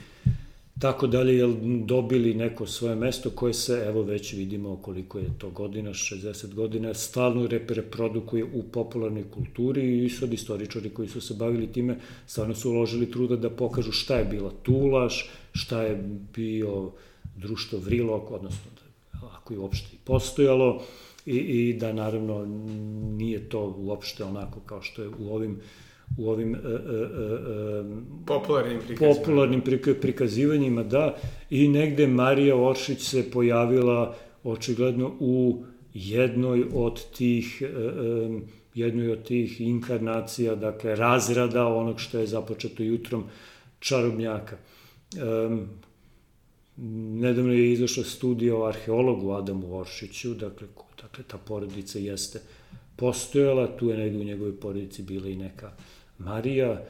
[0.80, 1.54] tako dalje, jel,
[1.86, 6.94] dobili neko svoje mesto koje se, evo već vidimo koliko je to godina, 60 godina,
[6.94, 12.70] stalno reprodukuje u popularnoj kulturi i sad istoričari koji su se bavili time, stvarno su
[12.70, 16.04] uložili truda da pokažu šta je bila Tulaš, šta je
[16.36, 16.92] bio
[17.36, 18.72] društvo Vrilok, odnosno
[19.50, 20.84] ako je uopšte i postojalo,
[21.26, 22.46] i, i da naravno
[23.18, 25.60] nije to uopšte onako kao što je u ovim
[26.18, 26.74] u ovim e, e, e,
[28.26, 29.16] popularnim prikazivanjima.
[29.16, 29.62] popularnim
[30.02, 31.16] prikazivanjima, da,
[31.50, 37.64] i negde Marija Oršić se pojavila očigledno u jednoj od tih
[38.74, 43.24] jednoj od tih inkarnacija, dakle razrada onog što je započeto jutrom
[43.80, 44.58] čarobnjaka.
[47.22, 50.68] nedavno je izašla studija o arheologu Adamu Oršiću, dakle,
[51.02, 52.42] dakle ta porodica jeste
[52.96, 56.82] postojala, tu je negde u njegovoj porodici bila i neka uh, Marija,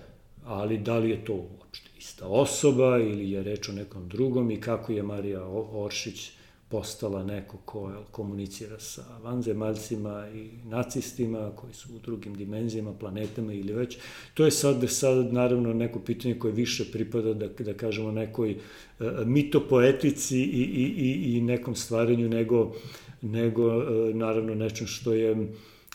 [0.46, 4.62] ali da li je to uopšte ista osoba ili je reč o nekom drugom i
[4.62, 6.32] kako je Marija Oršić
[6.70, 13.74] postala neko ko komunicira sa vanzemaljcima i nacistima koji su u drugim dimenzijama, planetama ili
[13.74, 13.98] već.
[14.34, 19.08] To je sad, sad naravno neko pitanje koje više pripada da, da kažemo nekoj uh,
[19.26, 22.76] mitopoetici i, i, i, i nekom stvaranju nego,
[23.22, 25.48] nego uh, naravno nečem što je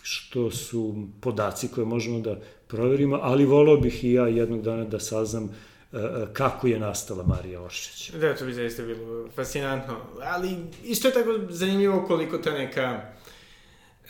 [0.07, 5.01] što su podaci koje možemo da proverimo, ali volao bih i ja jednog dana da
[5.01, 5.51] saznam
[5.95, 8.11] E, e, kako je nastala Marija Oršić.
[8.11, 9.97] Da, to bi zaista bilo fascinantno.
[10.23, 13.03] Ali isto je tako zanimljivo koliko ta neka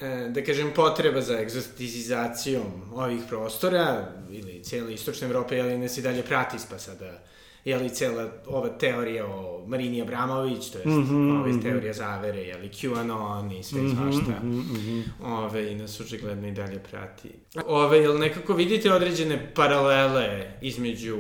[0.01, 6.03] e, da kažem, potreba za egzotizacijom ovih prostora ili cijele istočne Evrope, ali nas i
[6.03, 7.23] dalje prati, pa sada
[7.65, 11.63] li cela ova teorija o Marini Abramović, to je mm -hmm, ove, mm -hmm.
[11.63, 15.03] teorija zavere, li QAnon i sve mm -hmm, svašta, mm -hmm.
[15.23, 17.31] ove, i nas očigledno i dalje prati.
[17.67, 21.17] Ove, jel nekako vidite određene paralele između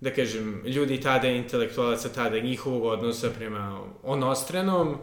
[0.00, 4.96] da kažem, ljudi tada, intelektualaca tada, njihovog odnosa prema onostranom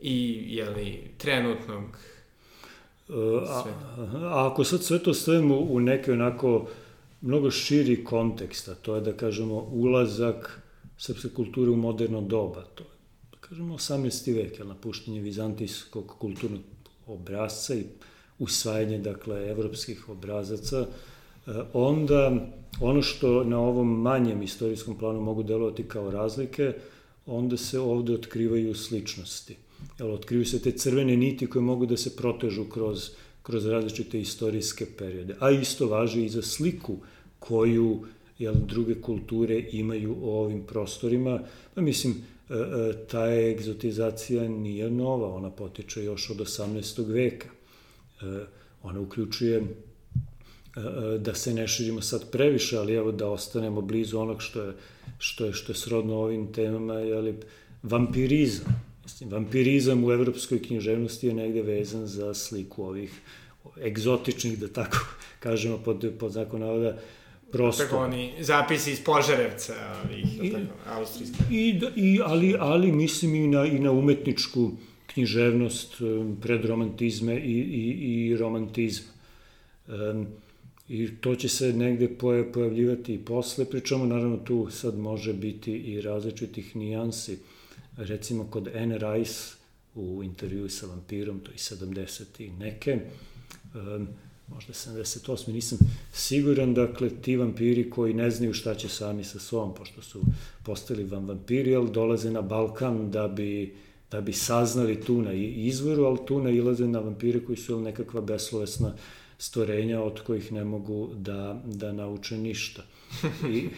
[0.00, 1.98] i, jeli, trenutnog
[3.48, 3.64] a,
[4.14, 6.66] a ako sad sve to stavimo u neke onako
[7.22, 10.62] mnogo širi kontekst, a to je da kažemo ulazak
[10.98, 12.90] srpske kulture u moderno doba, to je
[13.32, 14.34] da kažemo 18.
[14.34, 16.60] vek, je napuštenje vizantijskog kulturnog
[17.06, 17.84] obrazca i
[18.38, 20.86] usvajanje, dakle, evropskih obrazaca,
[21.72, 22.46] onda
[22.80, 26.72] ono što na ovom manjem istorijskom planu mogu delovati kao razlike,
[27.26, 29.56] onda se ovde otkrivaju sličnosti.
[29.98, 33.10] Jel, otkrivaju se te crvene niti koje mogu da se protežu kroz,
[33.42, 35.36] kroz različite istorijske periode.
[35.40, 36.96] A isto važi i za sliku
[37.38, 38.04] koju
[38.38, 41.40] jel, druge kulture imaju o ovim prostorima.
[41.74, 47.12] Pa mislim, e, e, ta egzotizacija nije nova, ona potiče još od 18.
[47.12, 47.48] veka.
[48.22, 48.44] E,
[48.82, 49.62] ona uključuje
[51.18, 54.72] da se ne širimo sad previše, ali evo da ostanemo blizu onog što je,
[55.18, 57.34] što je, što je srodno ovim temama, jeli,
[57.82, 58.91] vampirizam.
[59.12, 63.20] Mislim, vampirizam u evropskoj književnosti je negde vezan za sliku ovih
[63.84, 64.98] egzotičnih, da tako
[65.44, 66.98] kažemo, pod, pod zakon navoda,
[67.50, 67.82] prosto.
[67.82, 71.36] Tako oni zapisi iz Požarevca, ovih, I, tako, austrijski.
[71.50, 74.70] I, da, i, ali, ali mislim i na, i na umetničku
[75.06, 75.94] književnost
[76.42, 79.12] predromantizme i, i, i romantizma.
[79.88, 80.26] Um,
[80.88, 82.08] i to će se negde
[82.52, 87.38] pojavljivati i posle, pričamo naravno tu sad može biti i različitih nijansi.
[88.04, 89.54] Recimo kod Anne Rice
[89.94, 92.22] u intervju sa vampirom, to je 70.
[92.38, 93.00] i neke,
[93.74, 94.08] um,
[94.48, 95.52] možda 78.
[95.52, 95.78] nisam
[96.12, 100.20] siguran, dakle, ti vampiri koji ne znaju šta će sami sa sobom, pošto su
[100.62, 103.74] postali vam vampiri, ali dolaze na Balkan da bi,
[104.10, 108.94] da bi saznali tu na izvoru, ali tu nailaze na vampire koji su nekakva beslovesna
[109.38, 112.82] stvorenja od kojih ne mogu da, da nauče ništa.
[113.48, 113.68] I,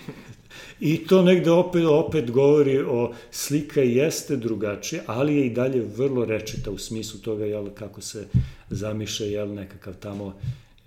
[0.81, 6.25] I to negde opet, opet govori o slika jeste drugačija, ali je i dalje vrlo
[6.25, 8.27] rečita u smislu toga jel, kako se
[8.71, 10.35] zamiše jel, nekakav tamo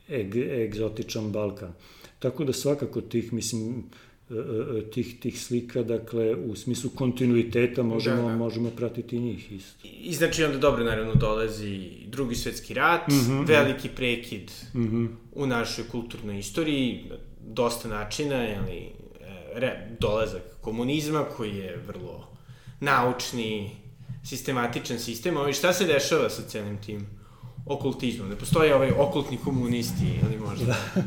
[0.10, 1.74] eg, egzotičan Balkan.
[2.20, 3.84] Tako da svakako tih, mislim,
[4.30, 4.36] E,
[4.78, 8.36] e, tih, tih slika, dakle, u smislu kontinuiteta možemo, da, da.
[8.36, 9.88] možemo pratiti njih isto.
[10.02, 15.08] I znači onda dobro, naravno, dolazi drugi svetski rat, mm -hmm, veliki prekid mm -hmm.
[15.36, 17.04] u našoj kulturnoj istoriji,
[17.48, 18.92] dosta načina, jeli, e,
[19.60, 22.28] re, dolazak komunizma koji je vrlo
[22.80, 23.72] naučni,
[24.26, 27.08] sistematičan sistem, ali šta se dešava sa celim tim
[27.66, 28.30] okultizmom?
[28.30, 30.66] Ne postoje ovaj okultni komunisti ili možda?
[30.66, 31.02] Da.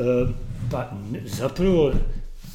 [0.00, 0.26] E,
[0.70, 1.92] pa, ne, zapravo,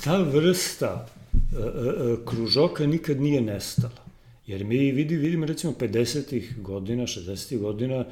[0.03, 4.01] ta vrsta e, e, e, kružoka nikad nije nestala.
[4.47, 6.61] Jer mi vidi, vidimo recimo 50.
[6.61, 7.57] godina, 60.
[7.59, 8.05] godina,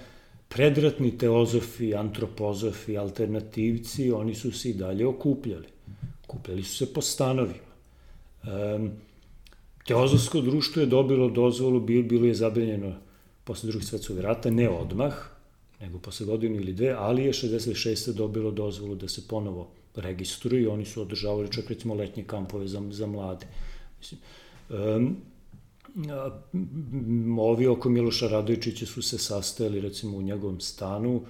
[0.50, 5.68] predratni teozofi, antropozofi, alternativci, oni su se i dalje okupljali.
[6.24, 7.70] Okupljali su se po stanovima.
[8.44, 8.92] Um,
[9.88, 12.96] teozofsko društvo je dobilo dozvolu, bilo je zabranjeno
[13.44, 15.14] posle drugog svetskog rata, ne odmah,
[15.82, 18.14] nego posle godinu ili dve, ali je 66.
[18.14, 22.82] dobilo dozvolu da se ponovo registruju i oni su održavali čak recimo letnje kampove za,
[22.92, 23.48] za mlade.
[24.00, 24.22] Mislim,
[24.70, 25.16] um,
[27.40, 31.22] ovi oko Miloša Radojičića su se sastajali recimo u njegovom stanu,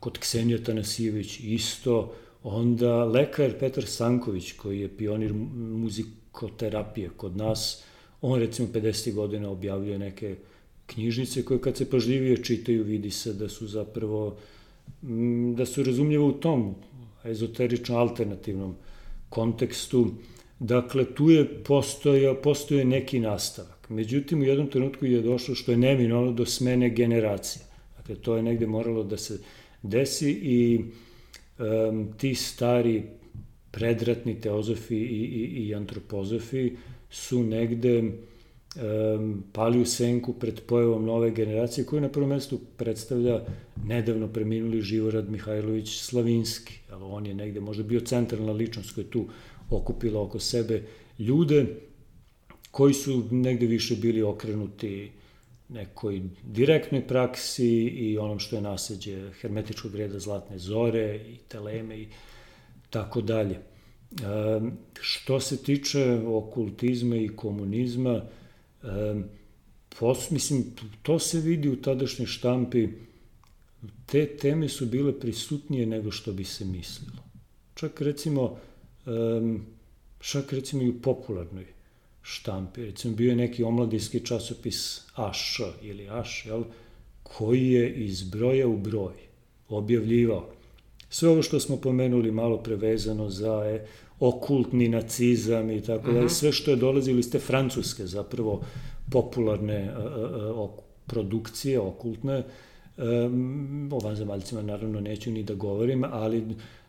[0.00, 7.84] kod Ksenija Tanasijević isto, onda lekar Petar Stanković koji je pionir muzikoterapije kod nas,
[8.20, 9.14] on recimo 50.
[9.14, 10.36] godina objavljuje neke
[10.86, 14.36] knjižnice koje kad se pažljivije čitaju vidi se da su zapravo
[15.56, 16.74] da su razumljivo u tom
[17.24, 18.74] ezoterično alternativnom
[19.28, 20.10] kontekstu.
[20.62, 23.88] Dakle, tu je postoje, postoje neki nastavak.
[23.88, 27.64] Međutim, u jednom trenutku je došlo što je neminovno do smene generacije.
[27.96, 29.38] Dakle, to je negde moralo da se
[29.82, 30.84] desi i
[31.58, 33.02] um, ti stari
[33.70, 36.72] predratni teozofi i, i, i antropozofi
[37.10, 43.40] su negde um, pali u senku pred pojavom nove generacije, koju na prvom mestu predstavlja
[43.86, 46.78] nedavno preminuli Živorad Mihajlović Slavinski.
[46.90, 49.26] Ali on je negde možda bio centralna ličnost koja je tu
[49.72, 50.82] okupila oko sebe
[51.18, 51.66] ljude
[52.70, 55.10] koji su negde više bili okrenuti
[55.68, 62.08] nekoj direktnoj praksi i onom što je naseđe hermetičkog reda Zlatne zore i teleme i
[62.90, 63.60] tako dalje.
[65.00, 68.22] Što se tiče okultizma i komunizma,
[68.82, 68.86] e,
[69.98, 70.64] pos, mislim,
[71.02, 72.88] to se vidi u tadašnjoj štampi,
[74.06, 77.22] te teme su bile prisutnije nego što bi se mislilo.
[77.74, 78.58] Čak recimo,
[80.18, 81.66] čak recimo i u popularnoj
[82.22, 82.84] štampi.
[82.84, 86.64] Recimo, bio je neki omladinski časopis Aš ili Aš, jel,
[87.22, 89.14] koji je iz broja u broj
[89.68, 90.48] objavljivao
[91.12, 93.86] sve ovo što smo pomenuli malo prevezano za e,
[94.20, 96.22] okultni nacizam i tako mm -hmm.
[96.22, 98.62] da, sve što je dolazilo iz te francuske zapravo
[99.10, 100.68] popularne a, a, a,
[101.06, 102.44] produkcije okultne,
[102.96, 106.44] um, o vanzemaljcima naravno neću ni da govorim, ali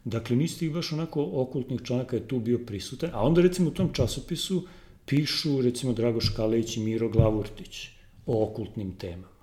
[0.05, 3.73] dakle niste ih baš onako okultnih članaka je tu bio prisutan, a onda recimo u
[3.73, 4.67] tom časopisu
[5.05, 7.87] pišu recimo Drago Škalejić i Miro Glavurtić
[8.25, 9.33] o okultnim temama.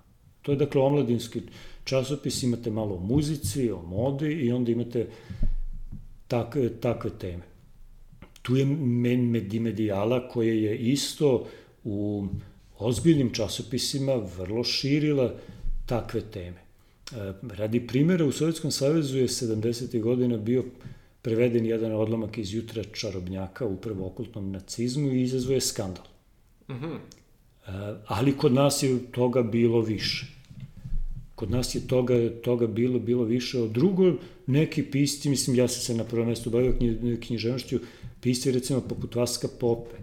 [0.41, 1.41] To je dakle omladinski
[1.83, 5.07] časopis, imate malo o muzici, o modi i onda imate
[6.27, 7.43] tak, takve teme.
[8.41, 8.65] Tu je
[9.59, 11.47] medijala koja je isto
[11.83, 12.27] u
[12.77, 15.33] ozbiljnim časopisima vrlo širila
[15.85, 16.57] takve teme.
[17.11, 20.01] E, radi primjera, u Sovjetskom savezu je 70.
[20.01, 20.63] godina bio
[21.21, 26.05] preveden jedan odlomak iz jutra čarobnjaka upravo okultnom nacizmu i izazvoje skandal.
[26.69, 26.97] Mm -hmm.
[28.07, 30.25] Ali kod nas je toga bilo više.
[31.35, 33.59] Kod nas je toga, toga bilo, bilo više.
[33.59, 34.13] Od drugo,
[34.47, 36.73] neki pisci, mislim, ja sam se na prvom mestu bavio
[37.21, 37.79] književnošću,
[38.21, 39.95] pisci recimo poput Vaska Pope.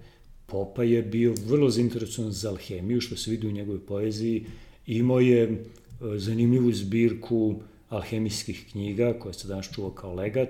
[0.47, 4.47] Popa je bio vrlo zainteresovan za alhemiju, što se vidi u njegovoj poeziji.
[4.87, 5.65] Imao je
[6.01, 7.55] zanimljivu zbirku
[7.89, 10.49] alhemijskih knjiga, koje se danas čuva kao legat.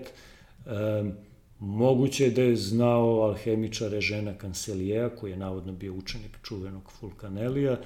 [0.66, 1.12] Um,
[1.61, 7.80] Moguće je da je znao alhemičare žena Kanselijeja, koji je navodno bio učenik čuvenog Fulkanelija,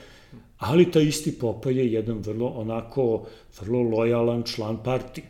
[0.59, 3.27] ali ta isti Popa je jedan vrlo onako,
[3.61, 5.27] vrlo lojalan član partije.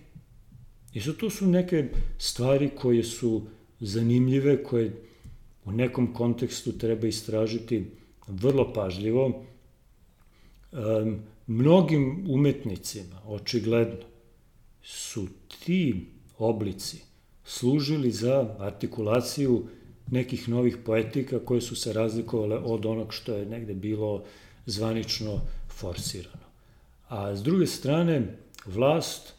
[0.95, 3.43] I zato to su neke stvari koje su
[3.81, 4.93] zanimljive, koje
[5.65, 7.87] u nekom kontekstu treba istražiti
[8.27, 9.45] vrlo pažljivo.
[10.73, 11.19] Um,
[11.53, 14.07] mnogim umetnicima, očigledno,
[14.83, 15.27] su
[15.65, 16.07] ti
[16.39, 17.03] oblici
[17.45, 19.67] služili za artikulaciju
[20.11, 24.25] nekih novih poetika koje su se razlikovale od onog što je negde bilo
[24.67, 26.47] zvanično forsirano.
[27.09, 28.37] A s druge strane,
[28.67, 29.35] vlast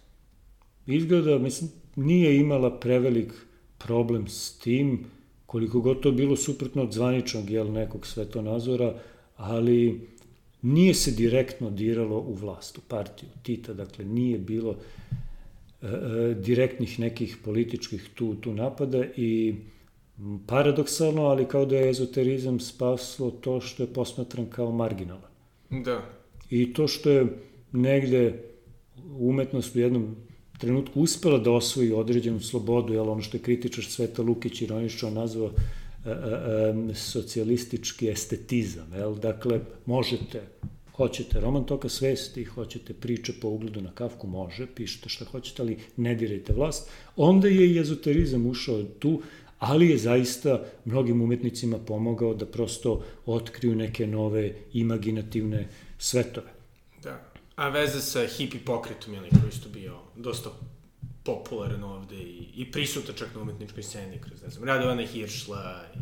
[0.88, 3.34] izgleda, mislim, nije imala prevelik
[3.78, 5.06] problem s tim,
[5.46, 9.00] koliko god to bilo suprotno od zvaničnog jel, nekog svetonazora,
[9.38, 10.10] ali
[10.64, 14.76] nije se direktno diralo u vlast, u partiju Tita, dakle nije bilo
[15.84, 19.56] E, e, direktnih nekih političkih tu, tu napada i
[20.48, 25.32] paradoksalno, ali kao da je ezoterizam spaslo to što je posmatran kao marginalan.
[25.70, 26.02] Da.
[26.50, 27.28] I to što je
[27.72, 28.44] negde
[29.20, 30.16] umetnost u jednom
[30.60, 35.52] trenutku uspela da osvoji određenu slobodu, jel ono što je kritičar Sveta Lukić ironično nazvao
[36.94, 39.16] socijalistički estetizam, jel?
[39.16, 40.42] Dakle, možete
[40.98, 45.78] Hoćete roman toka svesti, hoćete priče po ugledu na kafku, može, pišite šta hoćete, ali
[45.98, 46.90] ne dirajte vlast.
[47.16, 49.22] Onda je i ezoterizam ušao tu,
[49.60, 56.52] ali je zaista mnogim umetnicima pomogao da prosto otkriju neke nove imaginativne svetove.
[57.04, 57.32] Da.
[57.56, 60.50] A veze sa hippie pokretom, jel, koji isto bio dosta
[61.24, 66.00] popularan ovde i, i prisuta čak na umetničkoj sceni kroz, ne znam, Radovana Hiršla i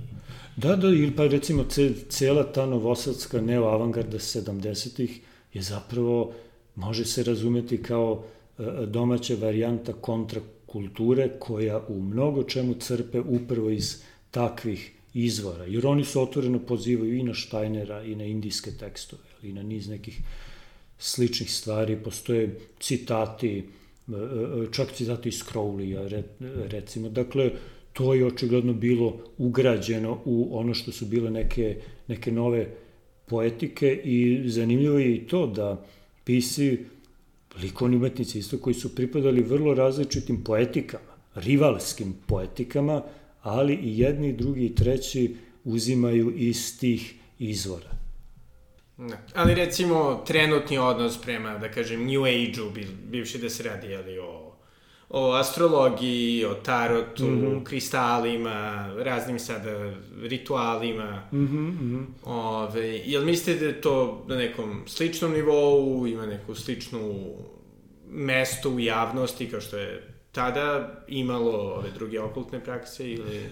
[0.56, 5.20] Da, da, ili pa recimo ce, cela ta novosadska neo-avangarda 70-ih
[5.54, 6.34] je zapravo,
[6.76, 8.24] može se razumeti kao
[8.60, 15.66] e, domaća varijanta kontrakulture koja u mnogo čemu crpe upravo iz takvih izvora.
[15.66, 19.88] Jer oni su otvoreno pozivaju i na Steinera i na indijske tekstove, i na niz
[19.88, 20.22] nekih
[21.00, 22.04] sličnih stvari.
[22.04, 23.70] Postoje citati,
[24.14, 26.24] e, e, čak citati iz Crowleya,
[26.72, 27.10] recimo.
[27.10, 27.52] Dakle,
[27.94, 32.68] to je očigledno bilo ugrađeno u ono što su bile neke, neke nove
[33.26, 35.86] poetike i zanimljivo je i to da
[36.24, 36.86] pisi,
[37.62, 43.04] likovni umetnici isto koji su pripadali vrlo različitim poetikama, rivalskim poetikama,
[43.42, 48.01] ali i jedni, i drugi i treći uzimaju iz tih izvora.
[48.98, 49.18] Ne.
[49.36, 52.72] Ali recimo trenutni odnos prema, da kažem, New Age-u,
[53.04, 54.52] bivši da se radi, jeli, o
[55.14, 57.64] o astrologiji, o tarotu, mm -hmm.
[57.64, 61.24] kristalima, raznim sada ritualima.
[61.32, 62.06] Mm -hmm.
[62.24, 67.34] Ove, jel mislite da je to na nekom sličnom nivou, ima neku sličnu
[68.10, 73.38] mesto u javnosti kao što je tada imalo ove druge okultne prakse ili...
[73.38, 73.46] E,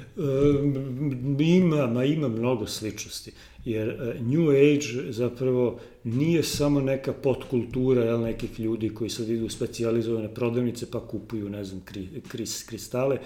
[1.40, 3.32] ima, ma ima mnogo sličnosti,
[3.66, 9.46] jer e, New Age zapravo nije samo neka potkultura jel, nekih ljudi koji sad idu
[9.46, 13.18] u specializovane prodavnice pa kupuju, ne znam, kri, kris, kristale.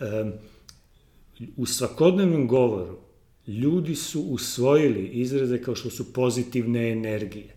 [0.00, 0.04] E,
[1.56, 2.98] u svakodnevnom govoru
[3.46, 7.54] ljudi su usvojili izraze kao što su pozitivne energije,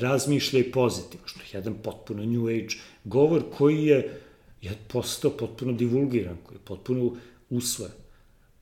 [0.00, 2.74] razmišljaj pozitivno, što je jedan potpuno New Age
[3.04, 4.20] govor koji je
[4.62, 7.16] je postao potpuno divulgiran, koji je potpuno
[7.50, 7.94] usvojen.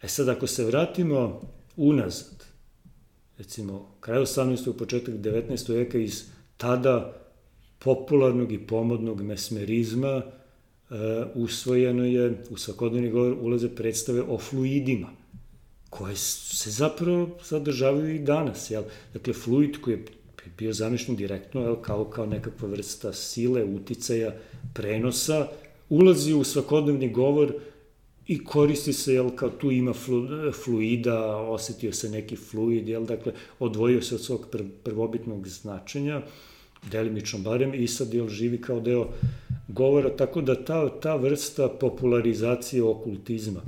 [0.02, 1.40] E sad, ako se vratimo
[1.76, 2.44] unazad,
[3.38, 4.72] recimo, kraj 18.
[4.72, 5.74] početak 19.
[5.74, 6.24] veka iz
[6.56, 7.12] tada
[7.78, 10.96] popularnog i pomodnog mesmerizma uh,
[11.34, 15.08] usvojeno je, u svakodnevni govor ulaze predstave o fluidima,
[15.90, 18.70] koje se zapravo sadržavaju i danas.
[18.70, 18.82] Jel?
[19.12, 20.04] Dakle, fluid koji je
[20.58, 24.34] bio zamišljen direktno jel, kao, kao nekakva vrsta sile, uticaja,
[24.74, 25.48] prenosa,
[25.88, 27.52] ulazi u svakodnevni govor
[28.26, 30.28] i koristi se, jel, kao tu ima flu,
[30.64, 36.22] fluida, osetio se neki fluid, jel, dakle, odvojio se od svog pr prvobitnog značenja,
[36.90, 39.08] delimično barem, i sad, jel, živi kao deo
[39.68, 43.62] govora, tako da ta, ta vrsta popularizacije okultizma,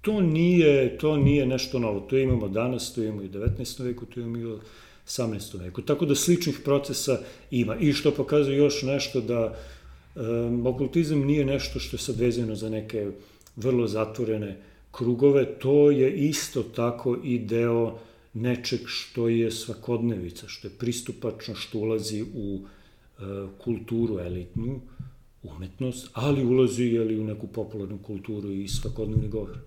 [0.00, 3.84] to nije, to nije nešto novo, to imamo danas, to imamo i u 19.
[3.84, 4.58] veku, to imamo i u
[5.06, 5.60] 18.
[5.60, 9.56] veku, tako da sličnih procesa ima, i što pokazuje još nešto da,
[10.14, 13.10] Um, okultizam nije nešto što je sad vezano za neke
[13.56, 14.56] vrlo zatvorene
[14.90, 17.98] krugove, to je isto tako i deo
[18.34, 24.80] nečeg što je svakodnevica, što je pristupačno, što ulazi u uh, kulturu elitnu,
[25.42, 29.58] umetnost, ali ulazi jeli, u neku popularnu kulturu i svakodnevni govor.